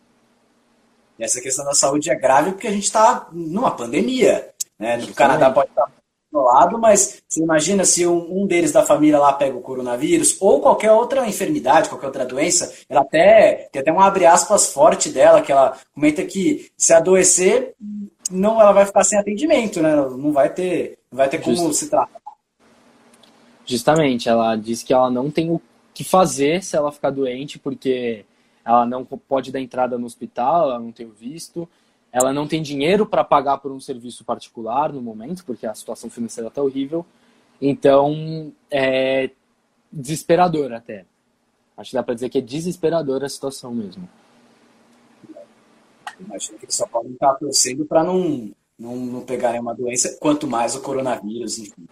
Essa 1.19 1.41
questão 1.41 1.65
da 1.65 1.74
saúde 1.74 2.10
é 2.10 2.15
grave 2.15 2.52
porque 2.52 2.67
a 2.67 2.72
gente 2.72 2.86
está 2.86 3.28
numa 3.34 3.72
pandemia. 3.72 4.50
Né? 4.80 4.98
O 5.00 5.13
Canadá 5.13 5.52
pode 5.52 5.70
estar 5.70 5.92
isolado, 6.32 6.78
mas 6.78 7.22
você 7.28 7.42
imagina 7.42 7.84
se 7.84 8.06
um, 8.06 8.42
um, 8.42 8.48
deles 8.48 8.72
da 8.72 8.86
família 8.86 9.20
lá 9.20 9.34
pega 9.34 9.58
o 9.58 9.62
coronavírus 9.62 10.38
ou 10.39 10.62
qualquer 10.62 10.92
outra 10.92 11.28
enfermidade, 11.28 11.89
qualquer 11.89 12.08
outra 12.08 12.26
doença, 12.26 12.74
ela 12.88 13.02
até 13.02 13.68
tem 13.72 13.82
até 13.82 13.92
um 13.92 14.00
abre 14.00 14.26
aspas 14.26 14.72
forte 14.72 15.10
dela, 15.10 15.42
que 15.42 15.52
ela 15.52 15.78
comenta 15.94 16.24
que 16.24 16.72
se 16.78 16.94
adoecer, 16.94 17.74
não 18.32 18.62
ela 18.62 18.72
vai 18.72 18.86
ficar 18.86 19.04
sem 19.04 19.20
atendimento, 19.20 19.82
né? 19.82 19.96
Não 19.96 20.32
vai 20.32 20.50
ter, 20.50 21.00
não 21.12 21.18
vai 21.18 21.28
ter 21.28 21.39
como 21.39 21.56
Just... 21.56 21.74
se 21.74 21.89
tratar. 21.89 22.20
Justamente, 23.65 24.30
ela 24.30 24.56
diz 24.56 24.82
que 24.82 24.94
ela 24.94 25.10
não 25.10 25.30
tem 25.30 25.52
o 25.52 25.62
que 25.94 26.04
fazer 26.04 26.63
se 26.63 26.76
ela 26.76 26.92
ficar 26.92 27.10
doente, 27.10 27.60
porque 27.60 28.26
ela 28.63 28.86
não 28.86 29.04
pode 29.04 29.52
dar 29.52 29.60
entrada 29.60 29.98
no 29.98 30.06
hospital, 30.06 30.70
ela 30.70 30.80
não 30.80 30.92
tem 30.92 31.06
o 31.06 31.12
visto, 31.12 31.68
ela 32.12 32.34
não 32.34 32.48
tem 32.48 32.62
dinheiro 32.62 33.06
para 33.06 33.24
pagar 33.24 33.58
por 33.60 33.72
um 33.72 33.80
serviço 33.80 34.24
particular 34.26 34.91
no 34.91 35.02
momento, 35.02 35.45
porque 35.45 35.65
a 35.65 35.74
situação 35.74 36.10
financeira 36.10 36.48
está 36.48 36.62
horrível. 36.62 37.06
Então, 37.62 38.52
é 38.72 39.30
desesperador 39.91 40.74
até. 40.74 41.06
Acho 41.78 41.91
que 41.91 41.95
dá 41.95 42.04
para 42.04 42.15
dizer 42.15 42.30
que 42.30 42.39
é 42.39 42.41
desesperadora 42.41 43.26
a 43.26 43.30
situação 43.30 43.74
mesmo. 43.74 44.10
Imagino 46.19 46.58
que 46.58 46.65
eles 46.65 46.76
só 46.76 46.86
podem 46.88 47.13
estar 47.13 47.36
torcendo 47.36 47.86
para 47.86 48.04
não, 48.04 48.52
não, 48.78 48.95
não 48.95 49.22
pegarem 49.22 49.62
uma 49.62 49.74
doença, 49.74 50.17
quanto 50.19 50.48
mais 50.48 50.76
o 50.76 50.82
coronavírus, 50.82 51.60
enfim. 51.60 51.88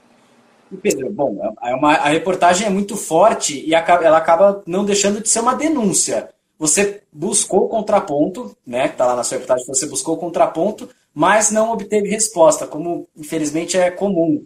E 0.70 0.76
Pedro, 0.76 1.10
bom, 1.10 1.56
é 1.64 1.74
uma, 1.74 1.94
a 1.94 2.10
reportagem 2.10 2.68
é 2.68 2.70
muito 2.70 2.98
forte 2.98 3.66
e 3.66 3.74
ela 3.74 4.18
acaba 4.18 4.62
não 4.66 4.84
deixando 4.84 5.22
de 5.22 5.30
ser 5.30 5.40
uma 5.40 5.56
denúncia 5.56 6.30
você 6.58 7.04
buscou 7.12 7.66
o 7.66 7.70
contraponto, 7.70 8.56
né? 8.66 8.88
Está 8.88 9.06
lá 9.06 9.16
na 9.16 9.24
sua 9.24 9.38
reportagem, 9.38 9.66
você 9.68 9.86
buscou 9.86 10.16
o 10.16 10.20
contraponto, 10.20 10.90
mas 11.14 11.52
não 11.52 11.72
obteve 11.72 12.10
resposta, 12.10 12.66
como 12.66 13.08
infelizmente 13.16 13.78
é 13.78 13.92
comum. 13.92 14.46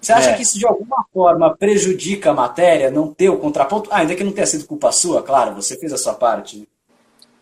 Você 0.00 0.12
acha 0.12 0.30
é. 0.30 0.34
que 0.34 0.42
isso 0.42 0.58
de 0.58 0.66
alguma 0.66 1.04
forma 1.12 1.56
prejudica 1.56 2.30
a 2.30 2.34
matéria, 2.34 2.90
não 2.90 3.12
ter 3.12 3.28
o 3.28 3.38
contraponto? 3.38 3.90
Ah, 3.92 3.98
ainda 3.98 4.14
que 4.14 4.24
não 4.24 4.32
tenha 4.32 4.46
sido 4.46 4.66
culpa 4.66 4.92
sua, 4.92 5.22
claro, 5.22 5.54
você 5.54 5.78
fez 5.78 5.92
a 5.92 5.98
sua 5.98 6.14
parte. 6.14 6.68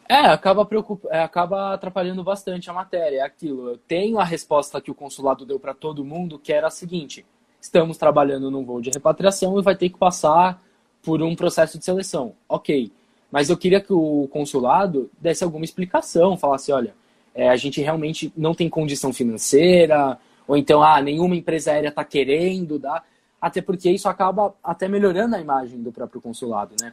É, 0.08 0.26
acaba, 0.26 0.64
preocup... 0.64 1.06
É, 1.10 1.20
acaba 1.20 1.74
atrapalhando 1.74 2.22
bastante 2.22 2.68
a 2.68 2.72
matéria. 2.72 3.18
É 3.18 3.22
aquilo. 3.22 3.70
Eu 3.70 3.78
tenho 3.78 4.18
a 4.18 4.24
resposta 4.24 4.80
que 4.80 4.90
o 4.90 4.94
consulado 4.94 5.46
deu 5.46 5.58
para 5.58 5.74
todo 5.74 6.04
mundo, 6.04 6.38
que 6.38 6.52
era 6.52 6.66
a 6.66 6.70
seguinte: 6.70 7.24
estamos 7.60 7.96
trabalhando 7.96 8.50
num 8.50 8.64
voo 8.64 8.80
de 8.80 8.90
repatriação 8.90 9.58
e 9.58 9.62
vai 9.62 9.74
ter 9.74 9.88
que 9.88 9.98
passar 9.98 10.62
por 11.02 11.22
um 11.22 11.34
processo 11.34 11.78
de 11.78 11.84
seleção. 11.84 12.34
Ok. 12.48 12.92
Mas 13.34 13.50
eu 13.50 13.56
queria 13.56 13.80
que 13.80 13.92
o 13.92 14.28
consulado 14.30 15.10
desse 15.20 15.42
alguma 15.42 15.64
explicação, 15.64 16.36
falasse, 16.36 16.70
olha, 16.70 16.94
é, 17.34 17.48
a 17.48 17.56
gente 17.56 17.80
realmente 17.80 18.32
não 18.36 18.54
tem 18.54 18.68
condição 18.68 19.12
financeira, 19.12 20.16
ou 20.46 20.56
então, 20.56 20.80
ah, 20.80 21.02
nenhuma 21.02 21.34
empresa 21.34 21.72
aérea 21.72 21.88
está 21.88 22.04
querendo 22.04 22.78
dar, 22.78 23.04
até 23.40 23.60
porque 23.60 23.90
isso 23.90 24.08
acaba 24.08 24.54
até 24.62 24.86
melhorando 24.86 25.34
a 25.34 25.40
imagem 25.40 25.82
do 25.82 25.90
próprio 25.90 26.20
consulado, 26.20 26.76
né? 26.80 26.92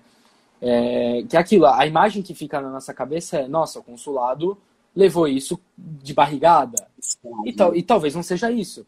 É, 0.59 1.23
que 1.29 1.37
é 1.37 1.39
aquilo, 1.39 1.67
a 1.67 1.85
imagem 1.85 2.23
que 2.23 2.33
fica 2.33 2.59
na 2.59 2.71
nossa 2.71 2.91
cabeça 2.91 3.37
é, 3.37 3.47
nossa, 3.47 3.77
o 3.77 3.83
consulado 3.83 4.57
levou 4.95 5.27
isso 5.27 5.59
de 5.77 6.11
barrigada. 6.11 6.87
E, 7.45 7.53
tal, 7.53 7.75
e 7.75 7.83
talvez 7.83 8.15
não 8.15 8.23
seja 8.23 8.49
isso. 8.49 8.83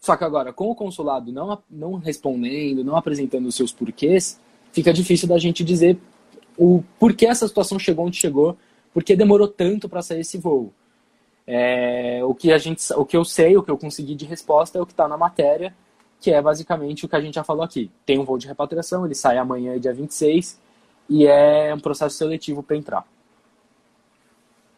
Só 0.00 0.16
que 0.16 0.24
agora, 0.24 0.54
com 0.54 0.70
o 0.70 0.74
consulado 0.74 1.30
não, 1.30 1.62
não 1.70 1.96
respondendo, 1.96 2.82
não 2.82 2.96
apresentando 2.96 3.44
os 3.44 3.54
seus 3.54 3.72
porquês, 3.72 4.40
fica 4.72 4.90
difícil 4.90 5.28
da 5.28 5.36
gente 5.36 5.62
dizer 5.62 5.98
o 6.56 6.82
porquê 6.98 7.26
essa 7.26 7.46
situação 7.48 7.78
chegou 7.78 8.06
onde 8.06 8.16
chegou, 8.16 8.56
porque 8.92 9.16
demorou 9.16 9.48
tanto 9.48 9.88
para 9.88 10.02
sair 10.02 10.20
esse 10.20 10.38
voo. 10.38 10.72
É, 11.46 12.20
o, 12.24 12.34
que 12.34 12.52
a 12.52 12.58
gente, 12.58 12.92
o 12.94 13.04
que 13.04 13.16
eu 13.16 13.24
sei, 13.24 13.56
o 13.56 13.62
que 13.62 13.70
eu 13.70 13.78
consegui 13.78 14.14
de 14.14 14.24
resposta 14.24 14.78
é 14.78 14.82
o 14.82 14.86
que 14.86 14.92
está 14.92 15.08
na 15.08 15.16
matéria, 15.16 15.74
que 16.20 16.30
é 16.30 16.40
basicamente 16.40 17.04
o 17.04 17.08
que 17.08 17.16
a 17.16 17.20
gente 17.20 17.34
já 17.34 17.44
falou 17.44 17.64
aqui. 17.64 17.90
Tem 18.06 18.18
um 18.18 18.24
voo 18.24 18.38
de 18.38 18.46
repatriação, 18.46 19.04
ele 19.04 19.14
sai 19.14 19.38
amanhã, 19.38 19.78
dia 19.78 19.92
26, 19.92 20.60
e 21.08 21.26
é 21.26 21.74
um 21.74 21.80
processo 21.80 22.16
seletivo 22.16 22.62
para 22.62 22.76
entrar. 22.76 23.06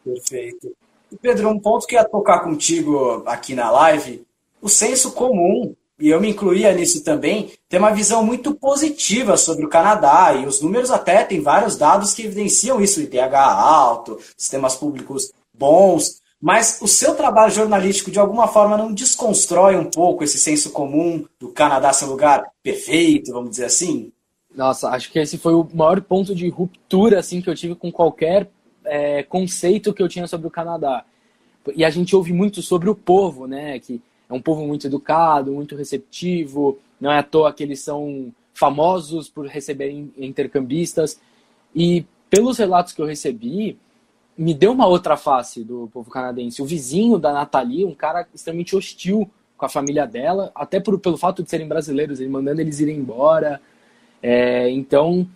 Perfeito. 0.03 0.75
Pedro, 1.21 1.49
um 1.49 1.59
ponto 1.59 1.85
que 1.85 1.95
ia 1.95 2.03
tocar 2.03 2.39
contigo 2.39 3.23
aqui 3.25 3.53
na 3.53 3.69
live, 3.69 4.25
o 4.61 4.67
senso 4.67 5.13
comum 5.13 5.75
e 5.99 6.09
eu 6.09 6.19
me 6.19 6.29
incluía 6.29 6.73
nisso 6.73 7.03
também, 7.03 7.51
tem 7.69 7.79
uma 7.79 7.93
visão 7.93 8.23
muito 8.23 8.53
positiva 8.53 9.37
sobre 9.37 9.65
o 9.65 9.69
Canadá, 9.69 10.33
e 10.33 10.45
os 10.45 10.61
números 10.61 10.91
até 10.91 11.23
têm 11.23 11.41
vários 11.41 11.77
dados 11.77 12.13
que 12.13 12.23
evidenciam 12.23 12.81
isso, 12.81 13.01
IDH 13.01 13.35
alto, 13.35 14.19
sistemas 14.37 14.75
públicos 14.75 15.31
bons, 15.53 16.21
mas 16.41 16.79
o 16.81 16.87
seu 16.87 17.15
trabalho 17.15 17.51
jornalístico 17.51 18.11
de 18.11 18.19
alguma 18.19 18.47
forma 18.47 18.77
não 18.77 18.93
desconstrói 18.93 19.77
um 19.77 19.89
pouco 19.89 20.23
esse 20.23 20.37
senso 20.37 20.71
comum 20.71 21.25
do 21.39 21.49
Canadá 21.49 21.93
ser 21.93 22.05
um 22.05 22.09
lugar 22.09 22.45
perfeito, 22.61 23.31
vamos 23.31 23.51
dizer 23.51 23.65
assim? 23.65 24.11
Nossa, 24.53 24.89
acho 24.89 25.11
que 25.11 25.19
esse 25.19 25.37
foi 25.37 25.53
o 25.53 25.67
maior 25.73 26.01
ponto 26.01 26.35
de 26.35 26.47
ruptura 26.49 27.19
assim 27.19 27.41
que 27.41 27.49
eu 27.49 27.55
tive 27.55 27.75
com 27.75 27.91
qualquer 27.91 28.49
é, 28.85 29.23
conceito 29.23 29.93
que 29.93 30.01
eu 30.01 30.07
tinha 30.07 30.27
sobre 30.27 30.47
o 30.47 30.51
Canadá. 30.51 31.03
E 31.75 31.83
a 31.83 31.89
gente 31.89 32.15
ouve 32.15 32.31
muito 32.31 32.61
sobre 32.61 32.89
o 32.89 32.95
povo, 32.95 33.47
né? 33.47 33.79
Que 33.79 34.01
é 34.29 34.33
um 34.33 34.41
povo 34.41 34.65
muito 34.65 34.87
educado, 34.87 35.51
muito 35.51 35.75
receptivo, 35.75 36.77
não 36.99 37.11
é 37.11 37.19
à 37.19 37.23
toa 37.23 37.53
que 37.53 37.63
eles 37.63 37.79
são 37.79 38.31
famosos 38.53 39.29
por 39.29 39.45
receberem 39.45 40.11
intercambistas. 40.17 41.19
E 41.75 42.05
pelos 42.29 42.57
relatos 42.57 42.93
que 42.93 43.01
eu 43.01 43.05
recebi, 43.05 43.77
me 44.37 44.53
deu 44.53 44.71
uma 44.71 44.87
outra 44.87 45.15
face 45.15 45.63
do 45.63 45.89
povo 45.93 46.09
canadense. 46.09 46.61
O 46.61 46.65
vizinho 46.65 47.17
da 47.17 47.31
Nathalie, 47.31 47.85
um 47.85 47.93
cara 47.93 48.27
extremamente 48.33 48.75
hostil 48.75 49.29
com 49.57 49.65
a 49.65 49.69
família 49.69 50.05
dela, 50.05 50.51
até 50.53 50.79
por, 50.79 50.99
pelo 50.99 51.17
fato 51.17 51.43
de 51.43 51.49
serem 51.49 51.67
brasileiros, 51.67 52.19
ele 52.19 52.29
mandando 52.29 52.59
eles 52.59 52.79
irem 52.79 52.97
embora. 52.97 53.61
É, 54.21 54.69
então, 54.69 55.27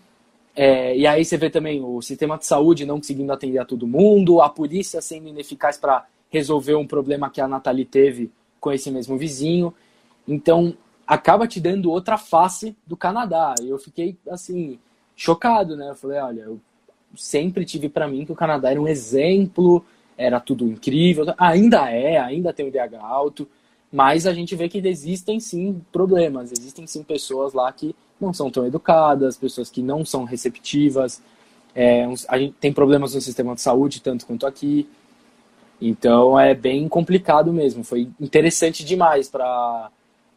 é, 0.56 0.98
e 0.98 1.08
aí 1.08 1.24
você 1.24 1.38
vê 1.38 1.50
também 1.50 1.82
o 1.84 2.02
sistema 2.02 2.38
de 2.38 2.46
saúde 2.46 2.86
não 2.86 2.98
conseguindo 2.98 3.32
atender 3.32 3.60
a 3.60 3.66
todo 3.66 3.88
mundo, 3.88 4.42
a 4.42 4.50
polícia 4.50 5.02
sendo 5.02 5.30
ineficaz 5.30 5.78
para 5.78 6.06
resolver 6.30 6.76
um 6.76 6.86
problema 6.86 7.30
que 7.30 7.40
a 7.40 7.48
Nathalie 7.48 7.86
teve 7.86 8.32
com 8.60 8.72
esse 8.72 8.92
mesmo 8.92 9.18
vizinho. 9.18 9.74
Então, 10.28 10.76
acaba 11.06 11.48
te 11.48 11.60
dando 11.60 11.92
outra 11.92 12.18
face 12.18 12.76
do 12.86 12.96
Canadá. 12.96 13.56
E 13.62 13.70
eu 13.70 13.78
fiquei, 13.80 14.18
assim, 14.30 14.78
chocado, 15.16 15.76
né? 15.76 15.90
Eu 15.90 15.96
falei, 15.96 16.20
olha, 16.20 16.42
eu 16.42 16.60
sempre 17.16 17.66
tive 17.66 17.90
para 17.90 18.08
mim 18.08 18.26
que 18.26 18.32
o 18.32 18.36
Canadá 18.36 18.72
era 18.72 18.80
um 18.80 18.88
exemplo, 18.88 19.84
era 20.18 20.40
tudo 20.40 20.66
incrível. 20.68 21.26
Ainda 21.38 21.90
é, 21.90 22.18
ainda 22.18 22.54
tem 22.54 22.66
o 22.66 22.70
IDH 22.70 22.96
alto, 23.02 23.48
mas 23.92 24.28
a 24.28 24.34
gente 24.34 24.56
vê 24.56 24.70
que 24.70 24.86
existem 24.88 25.40
sim 25.40 25.82
problemas, 25.92 26.52
existem 26.52 26.86
sim 26.86 27.04
pessoas 27.04 27.54
lá 27.54 27.72
que 27.72 27.96
não 28.20 28.34
são 28.34 28.52
tão 28.52 28.66
educadas, 28.66 29.38
pessoas 29.38 29.70
que 29.70 29.82
não 29.82 30.06
são 30.06 30.26
receptivas. 30.26 31.22
É, 31.74 32.06
a 32.28 32.38
gente 32.38 32.54
tem 32.60 32.74
problemas 32.74 33.16
no 33.16 33.22
sistema 33.22 33.56
de 33.56 33.62
saúde, 33.62 34.02
tanto 34.02 34.26
quanto 34.26 34.46
aqui. 34.46 34.88
Então 35.82 36.40
é 36.40 36.54
bem 36.54 36.88
complicado 36.90 37.54
mesmo. 37.54 37.84
Foi 37.84 38.10
interessante 38.20 38.84
demais 38.84 39.30
para, 39.30 39.90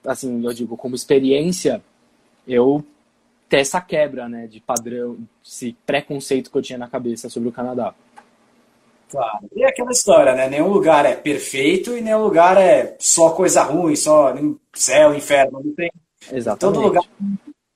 assim, 0.05 0.45
eu 0.45 0.53
digo, 0.53 0.77
como 0.77 0.95
experiência, 0.95 1.83
eu 2.47 2.85
ter 3.49 3.59
essa 3.59 3.81
quebra, 3.81 4.29
né, 4.29 4.47
de 4.47 4.61
padrão, 4.61 5.19
esse 5.45 5.77
preconceito 5.85 6.51
que 6.51 6.57
eu 6.57 6.63
tinha 6.63 6.79
na 6.79 6.89
cabeça 6.89 7.29
sobre 7.29 7.49
o 7.49 7.53
Canadá. 7.53 7.95
Claro. 9.11 9.47
E 9.55 9.63
é 9.63 9.69
aquela 9.69 9.91
história, 9.91 10.35
né? 10.35 10.49
Nenhum 10.49 10.69
lugar 10.69 11.05
é 11.05 11.15
perfeito 11.15 11.95
e 11.95 12.01
nenhum 12.01 12.23
lugar 12.23 12.57
é 12.57 12.97
só 12.99 13.31
coisa 13.31 13.63
ruim, 13.63 13.95
só 13.95 14.35
céu, 14.73 15.15
inferno. 15.15 15.61
Não 15.63 15.75
tem. 15.75 15.93
Exatamente. 16.33 16.61
Todo 16.61 16.81
lugar 16.81 17.05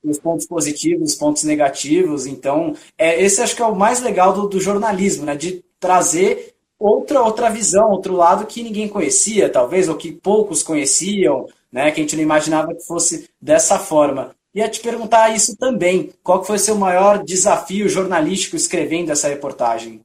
tem 0.02 0.10
os 0.10 0.18
pontos 0.18 0.46
positivos, 0.46 1.10
os 1.10 1.14
pontos 1.14 1.44
negativos. 1.44 2.26
Então, 2.26 2.74
é, 2.96 3.22
esse 3.22 3.42
acho 3.42 3.54
que 3.54 3.60
é 3.60 3.66
o 3.66 3.76
mais 3.76 4.00
legal 4.00 4.32
do, 4.32 4.48
do 4.48 4.58
jornalismo, 4.58 5.26
né? 5.26 5.36
De 5.36 5.62
trazer 5.78 6.55
outra 6.78 7.22
outra 7.22 7.50
visão, 7.50 7.90
outro 7.90 8.14
lado 8.14 8.46
que 8.46 8.62
ninguém 8.62 8.88
conhecia, 8.88 9.48
talvez, 9.48 9.88
ou 9.88 9.96
que 9.96 10.12
poucos 10.12 10.62
conheciam, 10.62 11.46
né, 11.70 11.90
que 11.90 12.00
a 12.00 12.02
gente 12.02 12.16
não 12.16 12.22
imaginava 12.22 12.74
que 12.74 12.84
fosse 12.84 13.28
dessa 13.40 13.78
forma. 13.78 14.34
Ia 14.54 14.68
te 14.68 14.80
perguntar 14.80 15.34
isso 15.34 15.54
também. 15.56 16.12
Qual 16.22 16.42
foi 16.42 16.56
o 16.56 16.58
seu 16.58 16.76
maior 16.76 17.22
desafio 17.22 17.88
jornalístico 17.88 18.56
escrevendo 18.56 19.12
essa 19.12 19.28
reportagem? 19.28 20.00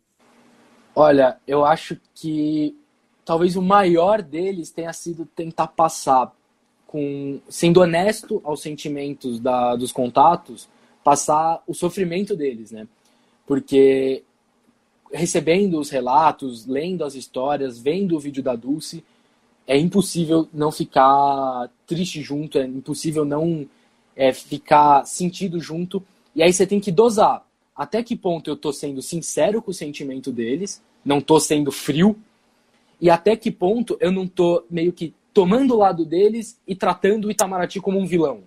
Olha, 0.93 1.37
eu 1.47 1.63
acho 1.63 1.97
que 2.13 2.75
talvez 3.23 3.55
o 3.55 3.61
maior 3.61 4.21
deles 4.21 4.69
tenha 4.69 4.91
sido 4.91 5.25
tentar 5.25 5.67
passar 5.67 6.33
com 6.85 7.39
sendo 7.47 7.79
honesto 7.79 8.41
aos 8.43 8.61
sentimentos 8.61 9.39
da, 9.39 9.77
dos 9.77 9.93
contatos, 9.93 10.67
passar 11.01 11.63
o 11.65 11.73
sofrimento 11.73 12.35
deles, 12.35 12.71
né? 12.71 12.85
Porque 13.47 14.23
recebendo 15.11 15.79
os 15.79 15.89
relatos, 15.89 16.65
lendo 16.65 17.03
as 17.03 17.15
histórias, 17.15 17.79
vendo 17.79 18.15
o 18.15 18.19
vídeo 18.19 18.41
da 18.41 18.55
Dulce, 18.55 19.03
é 19.67 19.77
impossível 19.77 20.47
não 20.53 20.71
ficar 20.71 21.69
triste 21.85 22.21
junto, 22.21 22.57
é 22.57 22.65
impossível 22.65 23.23
não 23.23 23.67
é, 24.15 24.33
ficar 24.33 25.05
sentido 25.05 25.59
junto. 25.59 26.03
E 26.35 26.41
aí 26.41 26.51
você 26.51 26.65
tem 26.65 26.79
que 26.79 26.91
dosar. 26.91 27.45
Até 27.75 28.03
que 28.03 28.15
ponto 28.15 28.49
eu 28.49 28.55
tô 28.55 28.71
sendo 28.73 29.01
sincero 29.01 29.61
com 29.61 29.71
o 29.71 29.73
sentimento 29.73 30.31
deles, 30.31 30.81
não 31.03 31.21
tô 31.21 31.39
sendo 31.39 31.71
frio, 31.71 32.17
e 32.99 33.09
até 33.09 33.35
que 33.35 33.49
ponto 33.49 33.97
eu 33.99 34.11
não 34.11 34.27
tô 34.27 34.63
meio 34.69 34.93
que 34.93 35.13
tomando 35.33 35.73
o 35.73 35.77
lado 35.77 36.05
deles 36.05 36.59
e 36.67 36.75
tratando 36.75 37.25
o 37.25 37.31
Itamaraty 37.31 37.79
como 37.79 37.97
um 37.97 38.05
vilão. 38.05 38.41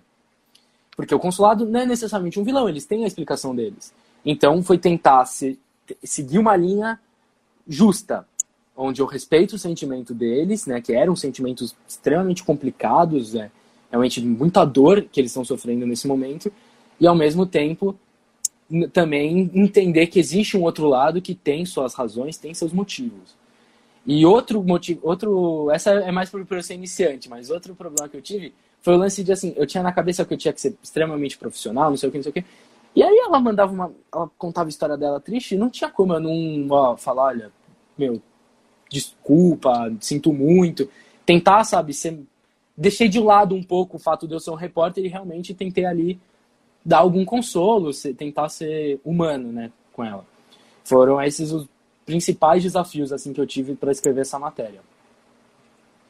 Porque 0.95 1.13
o 1.13 1.19
consulado 1.19 1.65
não 1.65 1.81
é 1.81 1.85
necessariamente 1.85 2.39
um 2.39 2.43
vilão, 2.43 2.69
eles 2.69 2.85
têm 2.85 3.03
a 3.03 3.07
explicação 3.07 3.53
deles. 3.55 3.93
Então 4.23 4.63
foi 4.63 4.77
tentar 4.77 5.25
se, 5.25 5.59
seguir 6.03 6.39
uma 6.39 6.55
linha 6.55 6.99
justa, 7.67 8.25
onde 8.75 9.01
eu 9.01 9.05
respeito 9.05 9.55
o 9.55 9.59
sentimento 9.59 10.13
deles, 10.13 10.65
né, 10.65 10.81
que 10.81 10.93
eram 10.93 11.15
sentimentos 11.15 11.75
extremamente 11.87 12.43
complicados, 12.43 13.35
é, 13.35 13.49
realmente 13.89 14.21
muita 14.21 14.65
dor 14.65 15.03
que 15.03 15.19
eles 15.19 15.31
estão 15.31 15.45
sofrendo 15.45 15.85
nesse 15.85 16.07
momento, 16.07 16.51
e 16.99 17.07
ao 17.07 17.15
mesmo 17.15 17.45
tempo 17.45 17.97
também 18.91 19.49
entender 19.53 20.07
que 20.07 20.19
existe 20.19 20.57
um 20.57 20.63
outro 20.63 20.87
lado 20.87 21.21
que 21.21 21.35
tem 21.35 21.65
suas 21.65 21.93
razões, 21.93 22.37
tem 22.37 22.53
seus 22.53 22.73
motivos. 22.73 23.35
E 24.05 24.25
outro 24.25 24.61
motivo, 24.63 24.99
outro, 25.03 25.69
essa 25.71 25.91
é 25.91 26.11
mais 26.11 26.29
por, 26.29 26.45
por 26.45 26.57
eu 26.57 26.63
ser 26.63 26.75
iniciante, 26.75 27.29
mas 27.29 27.49
outro 27.49 27.75
problema 27.75 28.07
que 28.09 28.17
eu 28.17 28.21
tive 28.21 28.53
foi 28.81 28.93
o 28.93 28.97
lance 28.97 29.23
de 29.23 29.31
assim, 29.31 29.53
eu 29.55 29.65
tinha 29.65 29.81
na 29.81 29.91
cabeça 29.91 30.23
que 30.23 30.33
eu 30.33 30.37
tinha 30.37 30.53
que 30.53 30.61
ser 30.61 30.75
extremamente 30.81 31.37
profissional, 31.37 31.89
não 31.89 31.97
sei 31.97 32.09
o 32.09 32.11
que, 32.11 32.17
não 32.19 32.23
sei 32.23 32.29
o 32.29 32.33
que. 32.33 32.45
E 32.95 33.03
aí 33.03 33.17
ela 33.17 33.39
mandava 33.39 33.73
uma, 33.73 33.91
ela 34.13 34.31
contava 34.37 34.67
a 34.67 34.69
história 34.69 34.95
dela 34.95 35.19
triste, 35.19 35.55
e 35.55 35.57
não 35.57 35.69
tinha 35.69 35.89
como 35.89 36.13
eu 36.13 36.19
não 36.19 36.67
ó, 36.69 36.95
falar, 36.95 37.23
olha, 37.23 37.51
meu, 37.97 38.21
desculpa, 38.89 39.93
sinto 39.99 40.31
muito. 40.31 40.89
Tentar, 41.25 41.63
sabe, 41.65 41.93
ser... 41.93 42.19
deixei 42.77 43.09
de 43.09 43.19
lado 43.19 43.53
um 43.53 43.63
pouco 43.63 43.97
o 43.97 43.99
fato 43.99 44.27
de 44.27 44.33
eu 44.33 44.39
ser 44.39 44.51
um 44.51 44.55
repórter 44.55 45.03
e 45.03 45.09
realmente 45.09 45.53
tentei 45.53 45.85
ali 45.85 46.19
dar 46.85 46.99
algum 46.99 47.25
consolo, 47.25 47.91
tentar 48.17 48.47
ser 48.47 48.99
humano, 49.03 49.51
né, 49.51 49.71
com 49.91 50.03
ela. 50.03 50.25
Foram 50.83 51.21
esses 51.21 51.51
os 51.51 51.67
principais 52.05 52.61
desafios 52.63 53.11
assim 53.11 53.33
que 53.33 53.41
eu 53.41 53.47
tive 53.47 53.75
para 53.75 53.91
escrever 53.91 54.21
essa 54.21 54.37
matéria. 54.37 54.81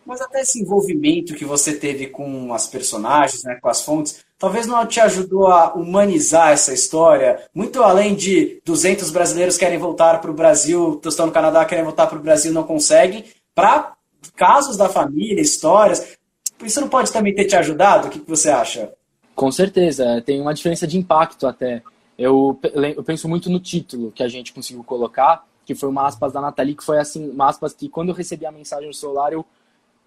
Mas 0.06 0.22
até 0.22 0.42
esse 0.42 0.62
envolvimento 0.62 1.34
que 1.34 1.44
você 1.44 1.74
teve 1.74 2.08
com 2.08 2.54
as 2.54 2.68
personagens, 2.68 3.44
né, 3.44 3.58
com 3.60 3.68
as 3.68 3.82
fontes, 3.82 4.24
talvez 4.38 4.68
não 4.68 4.86
te 4.86 5.00
ajudou 5.00 5.48
a 5.48 5.74
humanizar 5.74 6.52
essa 6.52 6.74
história, 6.74 7.44
muito 7.54 7.82
além 7.82 8.14
de 8.14 8.62
200 8.64 9.10
brasileiros 9.10 9.58
querem 9.58 9.80
voltar 9.80 10.22
para 10.22 10.30
o 10.30 10.34
Brasil, 10.34 11.02
estão 11.04 11.26
no 11.26 11.32
Canadá, 11.32 11.66
querem 11.66 11.84
voltar 11.84 12.06
para 12.08 12.20
o 12.20 12.22
Brasil, 12.22 12.54
não 12.54 12.64
conseguem, 12.64 13.26
para 13.56 13.96
casos 14.36 14.78
da 14.78 14.88
família, 14.88 15.42
histórias. 15.42 16.18
Isso 16.64 16.82
não 16.82 16.90
pode 16.90 17.12
também 17.12 17.34
ter 17.34 17.46
te 17.46 17.56
ajudado? 17.56 18.08
O 18.08 18.10
que, 18.12 18.20
que 18.20 18.30
você 18.30 18.50
acha? 18.50 18.92
Com 19.36 19.52
certeza, 19.52 20.22
tem 20.26 20.40
uma 20.40 20.54
diferença 20.54 20.88
de 20.88 20.98
impacto 20.98 21.48
até. 21.48 21.82
Eu, 22.18 22.58
eu 22.96 23.04
penso 23.04 23.28
muito 23.28 23.50
no 23.50 23.60
título 23.60 24.12
que 24.12 24.24
a 24.24 24.28
gente 24.28 24.54
conseguiu 24.54 24.84
colocar, 24.84 25.46
que 25.66 25.76
foi 25.76 25.90
uma 25.90 26.08
aspas 26.08 26.32
da 26.32 26.40
Nathalie, 26.40 26.76
que 26.76 26.84
foi 26.84 27.00
assim, 27.00 27.30
uma 27.30 27.50
aspas 27.50 27.74
que 27.74 27.90
quando 27.90 28.10
eu 28.10 28.16
recebi 28.16 28.46
a 28.46 28.52
mensagem 28.52 28.88
no 28.88 28.94
celular, 28.94 29.34
eu 29.34 29.46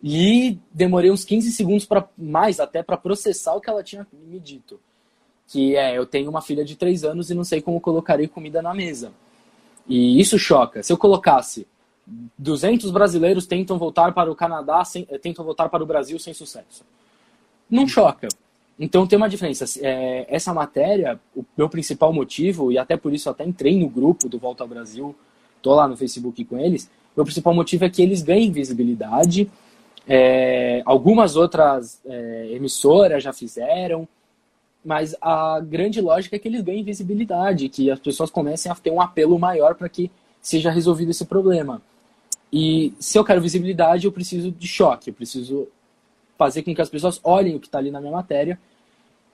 e 0.02 0.58
demorei 0.72 1.10
uns 1.10 1.24
15 1.24 1.50
segundos 1.52 1.84
para 1.84 2.08
mais 2.16 2.60
até 2.60 2.82
para 2.82 2.96
processar 2.96 3.54
o 3.54 3.60
que 3.60 3.68
ela 3.68 3.82
tinha 3.82 4.06
me 4.12 4.38
dito. 4.38 4.80
Que 5.48 5.76
é, 5.76 5.96
eu 5.96 6.06
tenho 6.06 6.30
uma 6.30 6.42
filha 6.42 6.64
de 6.64 6.76
3 6.76 7.04
anos 7.04 7.30
e 7.30 7.34
não 7.34 7.44
sei 7.44 7.60
como 7.60 7.80
colocarei 7.80 8.28
comida 8.28 8.62
na 8.62 8.74
mesa. 8.74 9.12
E 9.88 10.20
isso 10.20 10.38
choca. 10.38 10.82
Se 10.82 10.92
eu 10.92 10.98
colocasse 10.98 11.66
200 12.36 12.90
brasileiros 12.90 13.46
tentam 13.46 13.78
voltar 13.78 14.12
para 14.12 14.30
o 14.30 14.34
Canadá, 14.34 14.84
sem, 14.84 15.06
eh, 15.10 15.18
tentam 15.18 15.44
voltar 15.44 15.68
para 15.68 15.82
o 15.82 15.86
Brasil 15.86 16.18
sem 16.18 16.32
sucesso. 16.32 16.84
Não 17.68 17.86
choca. 17.86 18.28
Então 18.78 19.06
tem 19.06 19.16
uma 19.16 19.28
diferença. 19.28 19.64
É, 19.80 20.26
essa 20.28 20.54
matéria, 20.54 21.18
o 21.34 21.44
meu 21.56 21.68
principal 21.68 22.12
motivo, 22.12 22.70
e 22.70 22.78
até 22.78 22.96
por 22.96 23.12
isso 23.12 23.28
até 23.28 23.44
entrei 23.44 23.78
no 23.78 23.88
grupo 23.88 24.28
do 24.28 24.38
Volta 24.38 24.62
ao 24.62 24.68
Brasil, 24.68 25.14
tô 25.60 25.74
lá 25.74 25.88
no 25.88 25.96
Facebook 25.96 26.44
com 26.44 26.58
eles, 26.58 26.88
meu 27.16 27.24
principal 27.24 27.52
motivo 27.52 27.84
é 27.84 27.90
que 27.90 28.00
eles 28.00 28.22
ganhem 28.22 28.52
visibilidade 28.52 29.50
é, 30.08 30.80
algumas 30.86 31.36
outras 31.36 32.00
é, 32.06 32.48
emissoras 32.52 33.22
já 33.22 33.32
fizeram, 33.32 34.08
mas 34.82 35.14
a 35.20 35.60
grande 35.60 36.00
lógica 36.00 36.36
é 36.36 36.38
que 36.38 36.48
eles 36.48 36.62
ganhem 36.62 36.82
visibilidade, 36.82 37.68
que 37.68 37.90
as 37.90 37.98
pessoas 37.98 38.30
comecem 38.30 38.72
a 38.72 38.74
ter 38.74 38.90
um 38.90 39.02
apelo 39.02 39.38
maior 39.38 39.74
para 39.74 39.88
que 39.88 40.10
seja 40.40 40.70
resolvido 40.70 41.10
esse 41.10 41.26
problema. 41.26 41.82
E 42.50 42.94
se 42.98 43.18
eu 43.18 43.24
quero 43.24 43.42
visibilidade, 43.42 44.06
eu 44.06 44.12
preciso 44.12 44.50
de 44.50 44.66
choque, 44.66 45.10
eu 45.10 45.14
preciso 45.14 45.68
fazer 46.38 46.62
com 46.62 46.74
que 46.74 46.80
as 46.80 46.88
pessoas 46.88 47.20
olhem 47.22 47.56
o 47.56 47.60
que 47.60 47.66
está 47.66 47.78
ali 47.78 47.90
na 47.90 48.00
minha 48.00 48.12
matéria. 48.12 48.58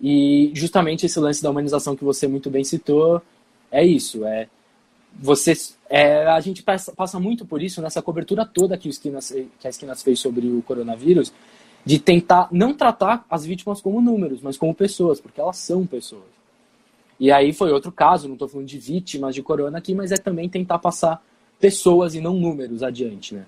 E 0.01 0.51
justamente 0.55 1.07
esse 1.07 1.21
lance 1.21 1.41
da 1.41 1.51
humanização 1.51 1.95
que 1.95 2.03
você 2.03 2.27
muito 2.27 2.51
bem 2.51 2.65
citou 2.65 3.23
é 3.71 3.85
isso, 3.85 4.25
é 4.25 4.49
você 5.19 5.55
é, 5.89 6.27
a 6.27 6.41
gente 6.41 6.63
passa, 6.63 6.93
passa, 6.93 7.21
muito 7.21 7.47
por 7.47 7.63
isso 7.63 7.81
nessa 7.81 8.03
cobertura 8.03 8.45
toda 8.45 8.77
que, 8.77 8.89
o 8.89 8.91
Esquinas, 8.91 9.31
que 9.31 9.67
a 9.67 9.71
Esquinas 9.71 10.03
fez 10.03 10.19
sobre 10.19 10.47
o 10.47 10.63
coronavírus, 10.63 11.33
de 11.85 11.99
tentar 11.99 12.49
não 12.51 12.75
tratar 12.75 13.25
as 13.29 13.45
vítimas 13.45 13.81
como 13.81 14.01
números, 14.01 14.41
mas 14.43 14.57
como 14.57 14.75
pessoas, 14.75 15.21
porque 15.21 15.41
elas 15.41 15.59
são 15.59 15.87
pessoas. 15.87 16.25
E 17.21 17.31
aí 17.31 17.53
foi 17.53 17.73
outro 17.73 17.93
caso, 17.93 18.27
não 18.27 18.35
estou 18.35 18.49
falando 18.49 18.67
de 18.67 18.79
vítimas 18.79 19.35
de 19.35 19.43
corona 19.43 19.79
aqui, 19.79 19.95
mas 19.95 20.11
é 20.11 20.17
também 20.17 20.49
tentar 20.49 20.79
passar 20.79 21.23
pessoas 21.61 22.15
e 22.15 22.21
não 22.21 22.35
números 22.35 22.83
adiante, 22.83 23.35
né? 23.35 23.47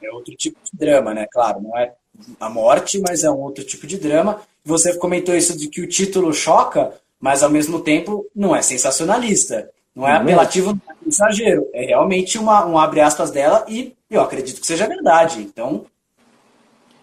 É 0.00 0.10
outro 0.12 0.34
tipo 0.36 0.58
de 0.62 0.78
drama, 0.78 1.12
né? 1.12 1.26
Claro, 1.32 1.60
não 1.60 1.76
é 1.76 1.92
a 2.38 2.48
morte, 2.48 3.00
mas 3.00 3.24
é 3.24 3.30
um 3.30 3.40
outro 3.40 3.64
tipo 3.64 3.86
de 3.86 3.98
drama. 3.98 4.40
Você 4.64 4.96
comentou 4.98 5.34
isso 5.34 5.56
de 5.58 5.68
que 5.68 5.80
o 5.80 5.88
título 5.88 6.32
choca, 6.32 6.94
mas 7.18 7.42
ao 7.42 7.50
mesmo 7.50 7.80
tempo 7.80 8.26
não 8.34 8.54
é 8.54 8.62
sensacionalista. 8.62 9.70
Não 9.96 10.06
é 10.06 10.12
apelativo, 10.12 10.72
não 10.72 10.92
é 10.92 10.96
mensageiro. 11.02 11.66
É 11.72 11.86
realmente 11.86 12.38
uma, 12.38 12.66
um 12.66 12.76
abre 12.76 13.00
aspas 13.00 13.30
dela 13.30 13.64
e 13.66 13.94
eu 14.10 14.20
acredito 14.20 14.60
que 14.60 14.66
seja 14.66 14.86
verdade. 14.86 15.40
Então. 15.40 15.86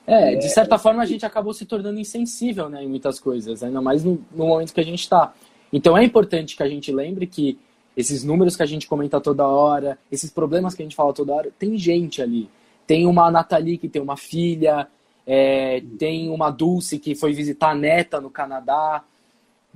É, 0.06 0.36
de 0.36 0.48
certa 0.50 0.76
é... 0.76 0.78
forma 0.78 1.02
a 1.02 1.06
gente 1.06 1.26
acabou 1.26 1.54
se 1.54 1.66
tornando 1.66 2.00
insensível 2.00 2.70
né, 2.70 2.84
em 2.84 2.88
muitas 2.88 3.20
coisas, 3.20 3.64
ainda 3.64 3.82
mais 3.82 4.04
no, 4.04 4.24
no 4.32 4.46
momento 4.46 4.74
que 4.74 4.80
a 4.80 4.86
gente 4.86 5.00
está. 5.00 5.34
Então 5.72 5.98
é 5.98 6.04
importante 6.04 6.56
que 6.56 6.62
a 6.62 6.70
gente 6.70 6.92
lembre 6.92 7.26
que 7.26 7.58
esses 7.98 8.24
números 8.24 8.56
que 8.56 8.62
a 8.62 8.68
gente 8.68 8.88
comenta 8.88 9.20
toda 9.20 9.48
hora, 9.48 9.98
esses 10.12 10.30
problemas 10.30 10.76
que 10.76 10.84
a 10.84 10.86
gente 10.86 10.96
fala 10.96 11.14
toda 11.14 11.34
hora, 11.34 11.52
tem 11.58 11.76
gente 11.80 12.22
ali. 12.22 12.48
Tem 12.86 13.08
uma 13.08 13.32
Nathalie 13.32 13.80
que 13.80 13.90
tem 13.90 14.02
uma 14.02 14.18
filha, 14.18 14.88
é, 15.26 15.82
tem 15.98 16.30
uma 16.30 16.52
Dulce 16.52 17.00
que 17.00 17.16
foi 17.16 17.34
visitar 17.34 17.72
a 17.72 17.76
neta 17.76 18.22
no 18.22 18.30
Canadá, 18.30 19.04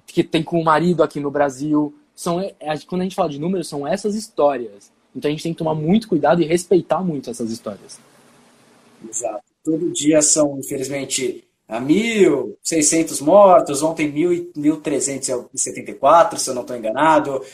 que 0.05 0.23
tem 0.23 0.43
com 0.43 0.61
o 0.61 0.63
marido 0.63 1.01
aqui 1.01 1.19
no 1.19 1.31
Brasil 1.31 1.95
são 2.17 2.41
quando 2.87 3.01
a 3.01 3.03
gente 3.03 3.15
fala 3.15 3.29
de 3.29 3.39
números, 3.39 3.69
são 3.69 3.87
essas 3.87 4.15
histórias. 4.15 4.91
Então 5.15 5.29
a 5.29 5.31
gente 5.31 5.43
tem 5.43 5.53
que 5.53 5.59
tomar 5.59 5.75
muito 5.75 6.07
cuidado 6.07 6.41
e 6.41 6.45
respeitar 6.45 7.03
muito 7.03 7.29
essas 7.29 7.51
histórias. 7.51 7.99
Exato. 9.07 9.43
Todo 9.63 9.91
dia 9.91 10.19
são, 10.23 10.57
infelizmente, 10.57 11.43
a 11.67 11.79
1.600 11.79 13.21
mortos, 13.21 13.83
ontem 13.83 14.11
1.374, 14.11 16.37
se 16.37 16.49
eu 16.49 16.55
não 16.55 16.63
estou 16.63 16.75
enganado, 16.75 17.45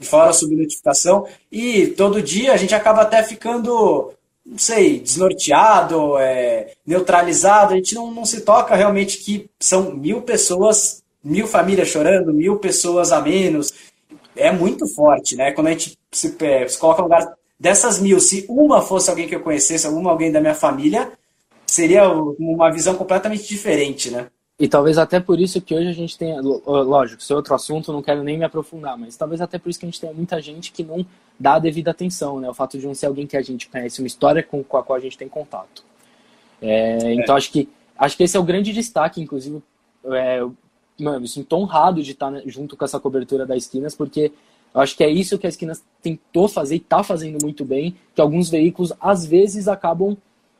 fora 0.00 0.30
a 0.30 0.32
subnotificação. 0.32 1.26
E 1.50 1.88
todo 1.88 2.22
dia 2.22 2.52
a 2.52 2.56
gente 2.56 2.76
acaba 2.76 3.02
até 3.02 3.24
ficando, 3.24 4.12
não 4.44 4.58
sei, 4.58 5.00
desnorteado, 5.00 6.16
é, 6.18 6.74
neutralizado. 6.86 7.72
A 7.72 7.76
gente 7.76 7.96
não, 7.96 8.12
não 8.12 8.24
se 8.24 8.42
toca 8.42 8.76
realmente 8.76 9.18
que 9.18 9.50
são 9.58 9.96
mil 9.96 10.22
pessoas, 10.22 11.02
mil 11.24 11.48
famílias 11.48 11.88
chorando, 11.88 12.32
mil 12.32 12.58
pessoas 12.58 13.10
a 13.10 13.20
menos 13.20 13.95
é 14.36 14.52
muito 14.52 14.86
forte, 14.86 15.36
né? 15.36 15.52
Quando 15.52 15.68
a 15.68 15.70
gente 15.70 15.98
se, 16.12 16.36
é, 16.40 16.68
se 16.68 16.78
coloca 16.78 17.02
no 17.02 17.08
lugar 17.08 17.34
dessas 17.58 17.98
mil, 17.98 18.20
se 18.20 18.46
uma 18.48 18.82
fosse 18.82 19.10
alguém 19.10 19.26
que 19.26 19.34
eu 19.34 19.40
conhecesse, 19.40 19.88
uma 19.88 20.10
alguém 20.10 20.30
da 20.30 20.40
minha 20.40 20.54
família, 20.54 21.12
seria 21.66 22.08
uma 22.08 22.70
visão 22.70 22.94
completamente 22.94 23.46
diferente, 23.46 24.10
né? 24.10 24.28
E 24.58 24.66
talvez 24.66 24.96
até 24.96 25.20
por 25.20 25.38
isso 25.38 25.60
que 25.60 25.74
hoje 25.74 25.88
a 25.88 25.92
gente 25.92 26.16
tem, 26.16 26.40
lógico, 26.40 27.20
isso 27.20 27.30
é 27.30 27.36
outro 27.36 27.54
assunto, 27.54 27.92
não 27.92 28.00
quero 28.00 28.22
nem 28.22 28.38
me 28.38 28.44
aprofundar, 28.44 28.96
mas 28.96 29.14
talvez 29.14 29.42
até 29.42 29.58
por 29.58 29.68
isso 29.68 29.78
que 29.78 29.84
a 29.84 29.88
gente 29.88 30.00
tem 30.00 30.14
muita 30.14 30.40
gente 30.40 30.72
que 30.72 30.82
não 30.82 31.04
dá 31.38 31.54
a 31.54 31.58
devida 31.58 31.90
atenção, 31.90 32.40
né? 32.40 32.48
O 32.48 32.54
fato 32.54 32.78
de 32.78 32.86
não 32.86 32.94
ser 32.94 33.06
alguém 33.06 33.26
que 33.26 33.36
a 33.36 33.42
gente 33.42 33.68
conhece, 33.68 34.00
uma 34.00 34.06
história 34.06 34.42
com, 34.42 34.64
com 34.64 34.78
a 34.78 34.82
qual 34.82 34.96
a 34.96 35.00
gente 35.00 35.18
tem 35.18 35.28
contato. 35.28 35.84
É, 36.62 36.98
é. 37.02 37.14
Então 37.14 37.36
acho 37.36 37.52
que 37.52 37.68
acho 37.98 38.16
que 38.16 38.22
esse 38.22 38.36
é 38.36 38.40
o 38.40 38.44
grande 38.44 38.72
destaque, 38.72 39.20
inclusive, 39.20 39.62
é, 40.06 40.40
mano, 40.98 41.20
me 41.20 41.28
sinto 41.28 41.56
honrado 41.56 42.02
de 42.02 42.12
estar 42.12 42.32
junto 42.46 42.76
com 42.76 42.84
essa 42.84 43.00
cobertura 43.00 43.46
da 43.46 43.56
Esquinas, 43.56 43.94
porque 43.94 44.32
eu 44.74 44.80
acho 44.80 44.96
que 44.96 45.04
é 45.04 45.10
isso 45.10 45.38
que 45.38 45.46
a 45.46 45.50
Esquinas 45.50 45.82
tentou 46.02 46.48
fazer 46.48 46.74
e 46.74 46.78
está 46.78 47.02
fazendo 47.02 47.38
muito 47.42 47.64
bem, 47.64 47.96
que 48.14 48.20
alguns 48.20 48.50
veículos 48.50 48.92
às 49.00 49.24
vezes 49.24 49.68
acabam 49.68 50.16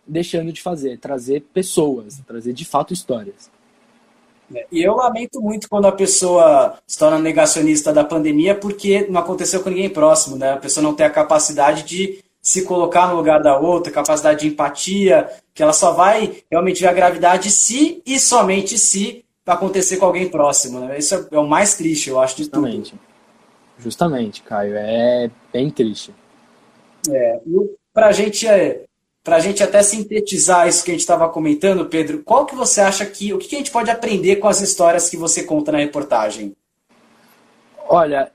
deixando 0.07 0.53
de 0.53 0.63
fazer, 0.63 0.99
trazer 0.99 1.43
pessoas, 1.53 2.21
trazer 2.27 2.53
de 2.53 2.65
fato 2.65 2.93
histórias. 2.93 3.51
É, 4.55 4.67
e 4.71 4.83
eu 4.83 4.95
lamento 4.95 5.41
muito 5.41 5.69
quando 5.69 5.87
a 5.87 5.93
pessoa 5.93 6.79
se 6.87 6.99
torna 6.99 7.19
negacionista 7.19 7.93
da 7.93 8.05
pandemia 8.05 8.55
porque 8.55 9.07
não 9.11 9.21
aconteceu 9.21 9.61
com 9.63 9.71
ninguém 9.71 9.91
próximo, 9.91 10.37
né? 10.37 10.53
A 10.53 10.57
pessoa 10.57 10.85
não 10.85 10.95
tem 10.95 11.05
a 11.05 11.11
capacidade 11.11 11.83
de 11.83 12.25
se 12.41 12.63
colocar 12.65 13.09
no 13.09 13.17
lugar 13.17 13.43
da 13.43 13.59
outra, 13.59 13.93
capacidade 13.93 14.41
de 14.43 14.47
empatia, 14.47 15.29
que 15.53 15.65
ela 15.65 15.73
só 15.73 15.93
vai 15.93 16.45
realmente 16.49 16.81
ver 16.81 16.87
a 16.87 16.93
gravidade 16.93 17.51
se 17.51 18.01
e 18.07 18.21
somente 18.21 18.79
se 18.79 19.25
acontecer 19.55 19.97
com 19.97 20.07
alguém 20.07 20.29
próximo. 20.29 20.81
Né? 20.81 20.99
Isso 20.99 21.15
é, 21.15 21.27
é, 21.31 21.39
o 21.39 21.47
mais 21.47 21.77
triste, 21.77 22.11
eu 22.11 22.21
acho, 22.21 22.37
de 22.37 22.45
Justamente. 22.45 22.91
tudo. 22.91 23.01
Justamente, 23.79 24.43
Caio. 24.43 24.75
É 24.77 25.31
bem 25.53 25.71
triste. 25.71 26.15
É, 27.09 27.41
para 27.93 28.11
gente 28.13 28.47
é, 28.49 28.85
para 29.27 29.37
a 29.37 29.41
gente 29.41 29.61
até 29.63 29.83
sintetizar 29.83 30.69
isso 30.69 30.85
que 30.85 30.91
a 30.93 30.95
gente 30.95 31.01
estava 31.01 31.29
comentando, 31.29 31.87
Pedro, 31.87 32.23
qual 32.23 32.47
que 32.47 32.55
você 32.55 32.81
acha 32.81 33.05
que. 33.05 33.33
O 33.35 33.39
que 33.39 33.55
a 33.57 33.59
gente 33.59 33.71
pode 33.73 33.91
aprender 33.91 34.37
com 34.37 34.49
as 34.49 34.61
histórias 34.61 35.11
que 35.11 35.17
você 35.17 35.43
conta 35.43 35.73
na 35.73 35.79
reportagem? 35.79 36.55
Olha, 37.89 38.31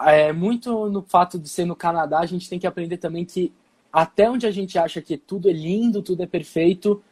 é 0.00 0.32
muito 0.32 0.88
no 0.90 1.02
fato 1.02 1.38
de 1.38 1.48
ser 1.48 1.64
no 1.64 1.74
Canadá, 1.74 2.20
a 2.20 2.26
gente 2.26 2.48
tem 2.48 2.58
que 2.58 2.66
aprender 2.66 2.98
também 2.98 3.24
que 3.24 3.52
até 3.92 4.28
onde 4.28 4.46
a 4.46 4.50
gente 4.50 4.78
acha 4.78 5.00
que 5.00 5.16
tudo 5.16 5.48
é 5.48 5.52
lindo, 5.52 6.02
tudo 6.02 6.22
é 6.22 6.26
perfeito, 6.26 7.02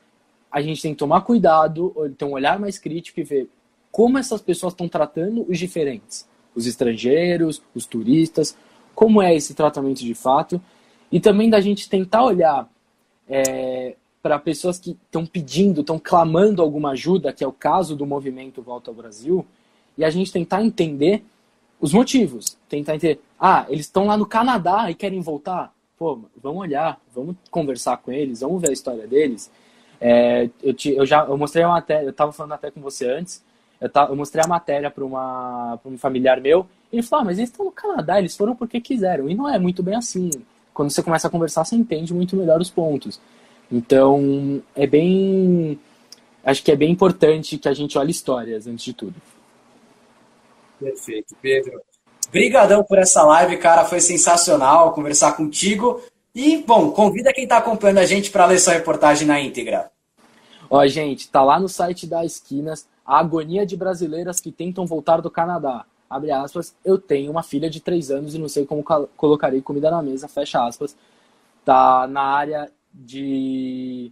a 0.52 0.60
gente 0.60 0.82
tem 0.82 0.92
que 0.92 0.98
tomar 0.98 1.22
cuidado, 1.22 1.94
ter 2.18 2.26
um 2.26 2.32
olhar 2.32 2.58
mais 2.60 2.78
crítico 2.78 3.18
e 3.18 3.24
ver 3.24 3.48
como 3.90 4.18
essas 4.18 4.42
pessoas 4.42 4.74
estão 4.74 4.86
tratando 4.86 5.46
os 5.48 5.58
diferentes, 5.58 6.28
os 6.54 6.66
estrangeiros, 6.66 7.62
os 7.74 7.86
turistas, 7.86 8.56
como 8.94 9.22
é 9.22 9.34
esse 9.34 9.54
tratamento 9.54 10.00
de 10.00 10.14
fato, 10.14 10.60
e 11.10 11.18
também 11.18 11.48
da 11.48 11.60
gente 11.60 11.88
tentar 11.88 12.24
olhar 12.24 12.68
é, 13.26 13.96
para 14.22 14.38
pessoas 14.38 14.78
que 14.78 14.90
estão 14.90 15.24
pedindo, 15.24 15.80
estão 15.80 15.98
clamando 15.98 16.60
alguma 16.60 16.90
ajuda, 16.90 17.32
que 17.32 17.42
é 17.42 17.46
o 17.46 17.52
caso 17.52 17.96
do 17.96 18.06
movimento 18.06 18.62
Volta 18.62 18.90
ao 18.90 18.94
Brasil, 18.94 19.46
e 19.96 20.04
a 20.04 20.10
gente 20.10 20.32
tentar 20.32 20.62
entender 20.62 21.24
os 21.80 21.92
motivos, 21.92 22.56
tentar 22.68 22.94
entender, 22.94 23.20
ah, 23.40 23.66
eles 23.68 23.86
estão 23.86 24.06
lá 24.06 24.16
no 24.16 24.26
Canadá 24.26 24.90
e 24.90 24.94
querem 24.94 25.20
voltar, 25.20 25.74
pô, 25.98 26.20
vamos 26.40 26.60
olhar, 26.60 27.00
vamos 27.14 27.36
conversar 27.50 27.96
com 27.96 28.12
eles, 28.12 28.40
vamos 28.40 28.60
ver 28.60 28.70
a 28.70 28.72
história 28.72 29.06
deles. 29.06 29.50
É, 30.04 30.50
eu, 30.60 30.74
te, 30.74 30.92
eu 30.92 31.06
já 31.06 31.24
eu 31.24 31.38
mostrei 31.38 31.64
uma 31.64 31.74
matéria, 31.74 32.06
eu 32.06 32.10
estava 32.10 32.32
falando 32.32 32.54
até 32.54 32.72
com 32.72 32.80
você 32.80 33.08
antes, 33.08 33.40
eu, 33.80 33.88
eu 34.08 34.16
mostrei 34.16 34.44
a 34.44 34.48
matéria 34.48 34.90
para 34.90 35.04
um 35.04 35.96
familiar 35.96 36.40
meu, 36.40 36.66
e 36.92 36.96
ele 36.96 37.06
falou, 37.06 37.22
ah, 37.22 37.26
mas 37.26 37.38
eles 37.38 37.50
estão 37.50 37.64
no 37.64 37.70
Canadá, 37.70 38.18
eles 38.18 38.36
foram 38.36 38.56
porque 38.56 38.80
quiseram, 38.80 39.30
e 39.30 39.34
não 39.34 39.48
é 39.48 39.60
muito 39.60 39.80
bem 39.80 39.94
assim. 39.94 40.28
Quando 40.74 40.90
você 40.90 41.04
começa 41.04 41.28
a 41.28 41.30
conversar, 41.30 41.64
você 41.64 41.76
entende 41.76 42.12
muito 42.12 42.34
melhor 42.34 42.60
os 42.60 42.70
pontos. 42.70 43.20
Então, 43.70 44.60
é 44.74 44.86
bem. 44.86 45.78
Acho 46.44 46.62
que 46.64 46.72
é 46.72 46.76
bem 46.76 46.90
importante 46.90 47.58
que 47.58 47.68
a 47.68 47.74
gente 47.74 47.96
olhe 47.96 48.10
histórias 48.10 48.66
antes 48.66 48.84
de 48.84 48.92
tudo. 48.92 49.14
Perfeito, 50.80 51.36
Pedro. 51.40 51.80
Obrigadão 52.28 52.82
por 52.82 52.98
essa 52.98 53.22
live, 53.22 53.56
cara. 53.58 53.84
Foi 53.84 54.00
sensacional 54.00 54.92
conversar 54.92 55.36
contigo. 55.36 56.02
E, 56.34 56.58
bom, 56.58 56.90
convida 56.90 57.32
quem 57.32 57.44
está 57.44 57.58
acompanhando 57.58 57.98
a 57.98 58.06
gente 58.06 58.30
para 58.30 58.46
ler 58.46 58.58
sua 58.58 58.72
reportagem 58.72 59.28
na 59.28 59.38
íntegra. 59.38 59.91
Ó, 60.74 60.86
gente, 60.86 61.28
tá 61.28 61.42
lá 61.42 61.60
no 61.60 61.68
site 61.68 62.06
da 62.06 62.24
Esquinas 62.24 62.88
a 63.04 63.18
agonia 63.18 63.66
de 63.66 63.76
brasileiras 63.76 64.40
que 64.40 64.50
tentam 64.50 64.86
voltar 64.86 65.20
do 65.20 65.30
Canadá. 65.30 65.84
Abre 66.08 66.30
aspas, 66.30 66.74
eu 66.82 66.96
tenho 66.96 67.30
uma 67.30 67.42
filha 67.42 67.68
de 67.68 67.78
3 67.78 68.10
anos 68.10 68.34
e 68.34 68.38
não 68.38 68.48
sei 68.48 68.64
como 68.64 68.82
colocarei 69.14 69.60
comida 69.60 69.90
na 69.90 70.00
mesa, 70.00 70.28
fecha 70.28 70.66
aspas. 70.66 70.96
Tá 71.62 72.06
na 72.06 72.22
área 72.22 72.72
de. 72.90 74.10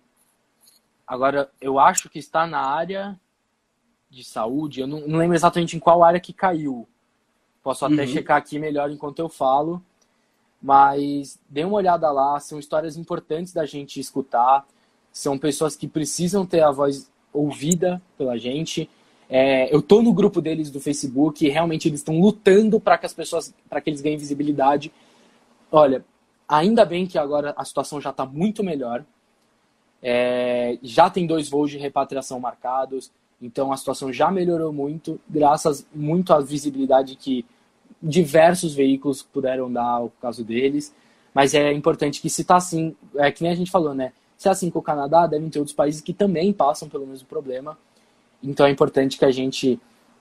Agora, 1.07 1.51
eu 1.63 1.79
acho 1.79 2.11
que 2.11 2.19
está 2.19 2.47
na 2.47 2.61
área 2.61 3.19
de 4.11 4.23
saúde, 4.23 4.83
eu 4.83 4.87
não, 4.87 5.01
não 5.09 5.19
lembro 5.19 5.35
exatamente 5.35 5.79
em 5.79 5.81
qual 5.81 6.05
área 6.05 6.21
que 6.21 6.35
caiu. 6.35 6.87
Posso 7.63 7.87
até 7.87 8.03
uhum. 8.03 8.07
checar 8.07 8.37
aqui 8.37 8.59
melhor 8.59 8.91
enquanto 8.91 9.19
eu 9.19 9.31
falo. 9.31 9.83
Mas 10.61 11.41
dê 11.49 11.65
uma 11.65 11.79
olhada 11.79 12.11
lá, 12.13 12.39
são 12.39 12.59
histórias 12.59 12.99
importantes 12.99 13.55
da 13.55 13.65
gente 13.65 13.99
escutar. 13.99 14.67
São 15.13 15.39
pessoas 15.39 15.77
que 15.77 15.89
precisam 15.89 16.47
ter 16.47 16.63
a 16.63 16.71
voz 16.71 17.11
ouvida 17.33 18.01
pela 18.17 18.37
gente. 18.39 18.89
É, 19.29 19.73
eu 19.75 19.81
tô 19.81 20.03
no 20.03 20.13
grupo 20.13 20.41
deles 20.41 20.71
do 20.71 20.81
Facebook 20.81 21.45
e 21.45 21.49
realmente 21.49 21.89
eles 21.89 22.01
estão 22.01 22.21
lutando 22.21 22.81
para 22.81 22.99
que 22.99 23.07
as 23.07 23.15
pessoas, 23.15 23.55
para 23.69 23.81
que 23.81 23.91
eles 23.91 24.01
ganhem 24.01 24.19
visibilidade. 24.19 24.93
Olha, 25.71 26.05
ainda 26.49 26.85
bem 26.85 27.07
que 27.07 27.17
agora 27.17 27.55
a 27.57 27.65
situação 27.65 28.01
já 28.01 28.11
está 28.11 28.27
muito 28.27 28.65
melhor. 28.65 29.05
É, 30.03 30.79
já 30.83 31.09
tem 31.09 31.27
dois 31.27 31.49
voos 31.49 31.71
de 31.71 31.79
repatriação 31.79 32.41
marcados, 32.41 33.11
então 33.41 33.73
a 33.73 33.77
situação 33.77 34.13
já 34.13 34.31
melhorou 34.31 34.73
muito, 34.73 35.21
graças 35.29 35.87
muito 35.95 36.33
à 36.33 36.41
visibilidade 36.41 37.17
que 37.17 37.45
diversos 38.03 38.75
veículos 38.75 39.23
puderam 39.23 39.71
dar 39.71 39.85
ao 39.85 40.11
caso 40.21 40.43
deles. 40.43 40.95
Mas 41.33 41.55
é 41.55 41.73
importante 41.73 42.21
que 42.21 42.29
se 42.29 42.43
está 42.43 42.57
assim, 42.57 42.97
é 43.17 43.31
que 43.31 43.43
nem 43.43 43.53
a 43.53 43.55
gente 43.55 43.71
falou, 43.71 43.95
né? 43.95 44.13
Se 44.41 44.49
é 44.49 44.53
assim 44.53 44.71
com 44.71 44.79
o 44.79 44.83
Canadá, 44.83 45.27
devem 45.27 45.51
ter 45.51 45.59
outros 45.59 45.77
países 45.77 46.01
que 46.01 46.15
também 46.15 46.51
passam 46.51 46.89
pelo 46.89 47.07
mesmo 47.07 47.29
problema. 47.29 47.77
Então 48.43 48.65
é 48.65 48.71
importante 48.71 49.19
que 49.19 49.25
a 49.27 49.31
gente 49.31 49.79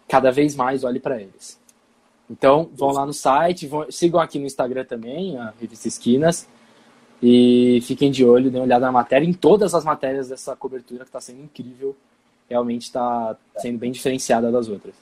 cada 0.09 0.29
vez 0.29 0.57
mais 0.57 0.83
olhe 0.83 0.99
para 0.99 1.21
eles. 1.21 1.57
Então 2.29 2.69
vão 2.73 2.89
lá 2.91 3.05
no 3.05 3.13
site, 3.13 3.65
vão, 3.65 3.89
sigam 3.89 4.19
aqui 4.19 4.37
no 4.37 4.45
Instagram 4.45 4.83
também, 4.83 5.37
a 5.37 5.53
Revista 5.57 5.87
Esquinas, 5.87 6.49
e 7.23 7.79
fiquem 7.83 8.11
de 8.11 8.25
olho, 8.25 8.51
dêem 8.51 8.59
uma 8.59 8.65
olhada 8.65 8.87
na 8.87 8.91
matéria, 8.91 9.25
em 9.25 9.31
todas 9.31 9.73
as 9.73 9.85
matérias 9.85 10.27
dessa 10.27 10.53
cobertura 10.53 11.05
que 11.05 11.09
está 11.09 11.21
sendo 11.21 11.41
incrível. 11.41 11.95
Realmente 12.49 12.81
está 12.81 13.37
sendo 13.59 13.77
bem 13.77 13.89
diferenciada 13.89 14.51
das 14.51 14.67
outras. 14.67 14.95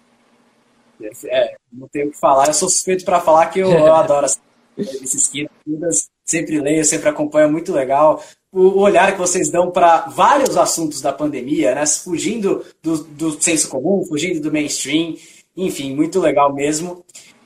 É, 1.25 1.57
não 1.73 1.87
tenho 1.87 2.09
o 2.09 2.11
que 2.11 2.19
falar, 2.19 2.49
eu 2.49 2.53
sou 2.53 2.69
suspeito 2.69 3.03
para 3.03 3.19
falar 3.19 3.47
que 3.47 3.57
eu, 3.57 3.71
eu 3.71 3.95
adoro 3.95 4.27
essa 4.27 4.39
revista 4.77 5.17
Esquinas, 5.17 6.07
sempre 6.23 6.61
leio, 6.61 6.85
sempre 6.85 7.09
acompanho, 7.09 7.47
é 7.47 7.51
muito 7.51 7.73
legal 7.73 8.21
o 8.51 8.79
olhar 8.79 9.11
que 9.11 9.19
vocês 9.19 9.49
dão 9.49 9.71
para 9.71 10.07
vários 10.07 10.57
assuntos 10.57 11.01
da 11.01 11.11
pandemia, 11.11 11.75
né? 11.75 11.85
Fugindo 11.85 12.65
do, 12.81 13.03
do 13.03 13.41
senso 13.41 13.69
comum, 13.69 14.05
fugindo 14.07 14.39
do 14.39 14.51
mainstream, 14.51 15.15
enfim, 15.55 15.95
muito 15.95 16.19
legal 16.19 16.53
mesmo. 16.53 17.03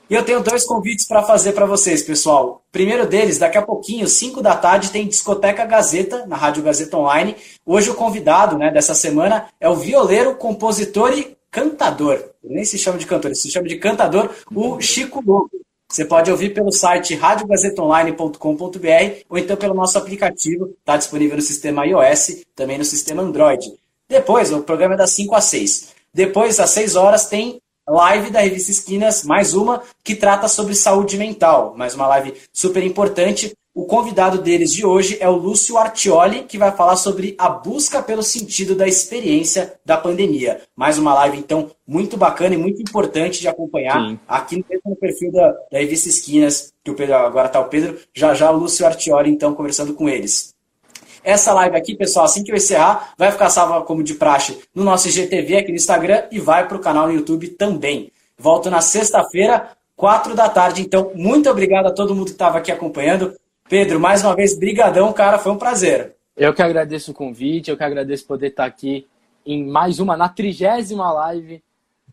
E 0.08 0.14
eu 0.14 0.22
tenho 0.22 0.42
dois 0.42 0.64
convites 0.64 1.06
para 1.06 1.22
fazer 1.22 1.52
para 1.52 1.64
vocês, 1.64 2.02
pessoal. 2.02 2.62
Primeiro 2.70 3.06
deles, 3.06 3.38
daqui 3.38 3.56
a 3.56 3.62
pouquinho, 3.62 4.06
5 4.06 4.42
da 4.42 4.54
tarde, 4.54 4.90
tem 4.90 5.08
Discoteca 5.08 5.64
Gazeta, 5.64 6.26
na 6.26 6.36
Rádio 6.36 6.62
Gazeta 6.62 6.98
Online. 6.98 7.34
Hoje 7.64 7.88
o 7.88 7.94
convidado 7.94 8.58
né, 8.58 8.70
dessa 8.70 8.94
semana 8.94 9.46
é 9.58 9.68
o 9.68 9.76
violeiro, 9.76 10.34
compositor 10.34 11.18
e 11.18 11.34
cantador. 11.50 12.22
Ele 12.44 12.56
nem 12.56 12.64
se 12.64 12.78
chama 12.78 12.98
de 12.98 13.06
cantor, 13.06 13.30
ele 13.30 13.36
se 13.36 13.50
chama 13.50 13.66
de 13.66 13.76
cantador, 13.76 14.28
o 14.54 14.78
Chico 14.80 15.22
Lobo. 15.24 15.61
Você 15.92 16.06
pode 16.06 16.30
ouvir 16.30 16.54
pelo 16.54 16.72
site 16.72 17.14
radiogazetaonline.com.br 17.14 18.38
ou 19.28 19.36
então 19.36 19.58
pelo 19.58 19.74
nosso 19.74 19.98
aplicativo, 19.98 20.74
está 20.80 20.96
disponível 20.96 21.36
no 21.36 21.42
sistema 21.42 21.86
iOS, 21.86 22.44
também 22.56 22.78
no 22.78 22.84
sistema 22.84 23.22
Android. 23.22 23.74
Depois, 24.08 24.50
o 24.50 24.62
programa 24.62 24.94
é 24.94 24.96
das 24.96 25.10
5 25.10 25.34
às 25.34 25.44
6. 25.44 25.88
Depois, 26.14 26.58
às 26.58 26.70
6 26.70 26.96
horas, 26.96 27.26
tem 27.26 27.60
live 27.86 28.30
da 28.30 28.40
Revista 28.40 28.70
Esquinas, 28.70 29.22
mais 29.22 29.52
uma, 29.52 29.82
que 30.02 30.14
trata 30.14 30.48
sobre 30.48 30.74
saúde 30.74 31.18
mental. 31.18 31.74
Mais 31.76 31.94
uma 31.94 32.06
live 32.08 32.40
super 32.50 32.82
importante. 32.82 33.52
O 33.74 33.86
convidado 33.86 34.36
deles 34.36 34.70
de 34.70 34.84
hoje 34.84 35.16
é 35.18 35.26
o 35.26 35.34
Lúcio 35.34 35.78
Artioli, 35.78 36.42
que 36.42 36.58
vai 36.58 36.70
falar 36.72 36.94
sobre 36.96 37.34
a 37.38 37.48
busca 37.48 38.02
pelo 38.02 38.22
sentido 38.22 38.74
da 38.74 38.86
experiência 38.86 39.72
da 39.82 39.96
pandemia. 39.96 40.60
Mais 40.76 40.98
uma 40.98 41.14
live, 41.14 41.38
então, 41.38 41.70
muito 41.86 42.18
bacana 42.18 42.54
e 42.54 42.58
muito 42.58 42.82
importante 42.82 43.40
de 43.40 43.48
acompanhar 43.48 43.98
Sim. 43.98 44.20
aqui 44.28 44.62
no 44.84 44.94
perfil 44.94 45.32
da, 45.32 45.48
da 45.70 45.78
Revista 45.78 46.10
Esquinas, 46.10 46.70
que 46.84 46.90
o 46.90 46.94
Pedro, 46.94 47.14
agora 47.14 47.46
está 47.46 47.60
o 47.60 47.70
Pedro, 47.70 47.98
já 48.12 48.34
já 48.34 48.50
o 48.50 48.58
Lúcio 48.58 48.84
Artioli, 48.84 49.30
então, 49.30 49.54
conversando 49.54 49.94
com 49.94 50.06
eles. 50.06 50.54
Essa 51.24 51.54
live 51.54 51.74
aqui, 51.74 51.96
pessoal, 51.96 52.26
assim 52.26 52.44
que 52.44 52.52
eu 52.52 52.56
encerrar, 52.56 53.14
vai 53.16 53.32
ficar 53.32 53.48
salva 53.48 53.80
como 53.86 54.02
de 54.02 54.12
praxe 54.12 54.58
no 54.74 54.84
nosso 54.84 55.08
IGTV 55.08 55.56
aqui 55.56 55.70
no 55.70 55.76
Instagram 55.76 56.24
e 56.30 56.38
vai 56.38 56.68
para 56.68 56.76
o 56.76 56.80
canal 56.80 57.06
no 57.06 57.14
YouTube 57.14 57.48
também. 57.48 58.12
Volto 58.36 58.68
na 58.68 58.82
sexta-feira, 58.82 59.70
quatro 59.96 60.34
da 60.34 60.50
tarde. 60.50 60.82
Então, 60.82 61.10
muito 61.14 61.48
obrigado 61.48 61.86
a 61.86 61.92
todo 61.92 62.14
mundo 62.14 62.26
que 62.26 62.32
estava 62.32 62.58
aqui 62.58 62.70
acompanhando. 62.70 63.34
Pedro, 63.68 63.98
mais 63.98 64.22
uma 64.22 64.34
vez, 64.34 64.58
brigadão, 64.58 65.12
cara, 65.12 65.38
foi 65.38 65.52
um 65.52 65.58
prazer. 65.58 66.14
Eu 66.36 66.52
que 66.52 66.62
agradeço 66.62 67.10
o 67.10 67.14
convite, 67.14 67.70
eu 67.70 67.76
que 67.76 67.84
agradeço 67.84 68.26
poder 68.26 68.48
estar 68.48 68.64
aqui 68.64 69.06
em 69.44 69.64
mais 69.64 69.98
uma, 69.98 70.16
na 70.16 70.28
trigésima 70.28 71.12
live 71.12 71.62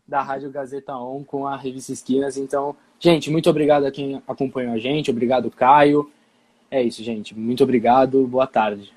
da 0.07 0.21
Rádio 0.21 0.49
Gazeta 0.49 0.95
On 0.95 1.23
com 1.23 1.45
a 1.45 1.55
Revista 1.55 1.91
Esquinas. 1.91 2.37
Então, 2.37 2.75
gente, 2.99 3.29
muito 3.29 3.49
obrigado 3.49 3.85
a 3.85 3.91
quem 3.91 4.21
acompanhou 4.27 4.73
a 4.73 4.79
gente, 4.79 5.11
obrigado, 5.11 5.51
Caio. 5.51 6.09
É 6.71 6.81
isso, 6.81 7.03
gente, 7.03 7.37
muito 7.37 7.63
obrigado, 7.63 8.25
boa 8.27 8.47
tarde. 8.47 8.91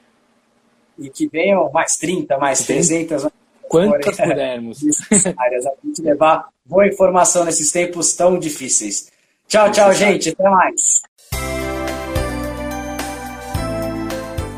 E 0.99 1.09
que 1.09 1.26
venham 1.29 1.70
mais 1.72 1.97
30, 1.97 2.39
mais 2.39 2.66
300... 2.66 3.29
Quantas 3.68 4.16
pudermos. 4.20 4.81
a 5.11 5.87
gente 5.87 6.03
levar 6.03 6.49
boa 6.62 6.87
informação 6.87 7.43
nesses 7.43 7.72
tempos 7.72 8.12
tão 8.12 8.39
difíceis. 8.39 9.11
Tchau, 9.49 9.70
tchau, 9.70 9.93
gente. 9.95 10.29
Até 10.29 10.51
mais. 10.51 11.01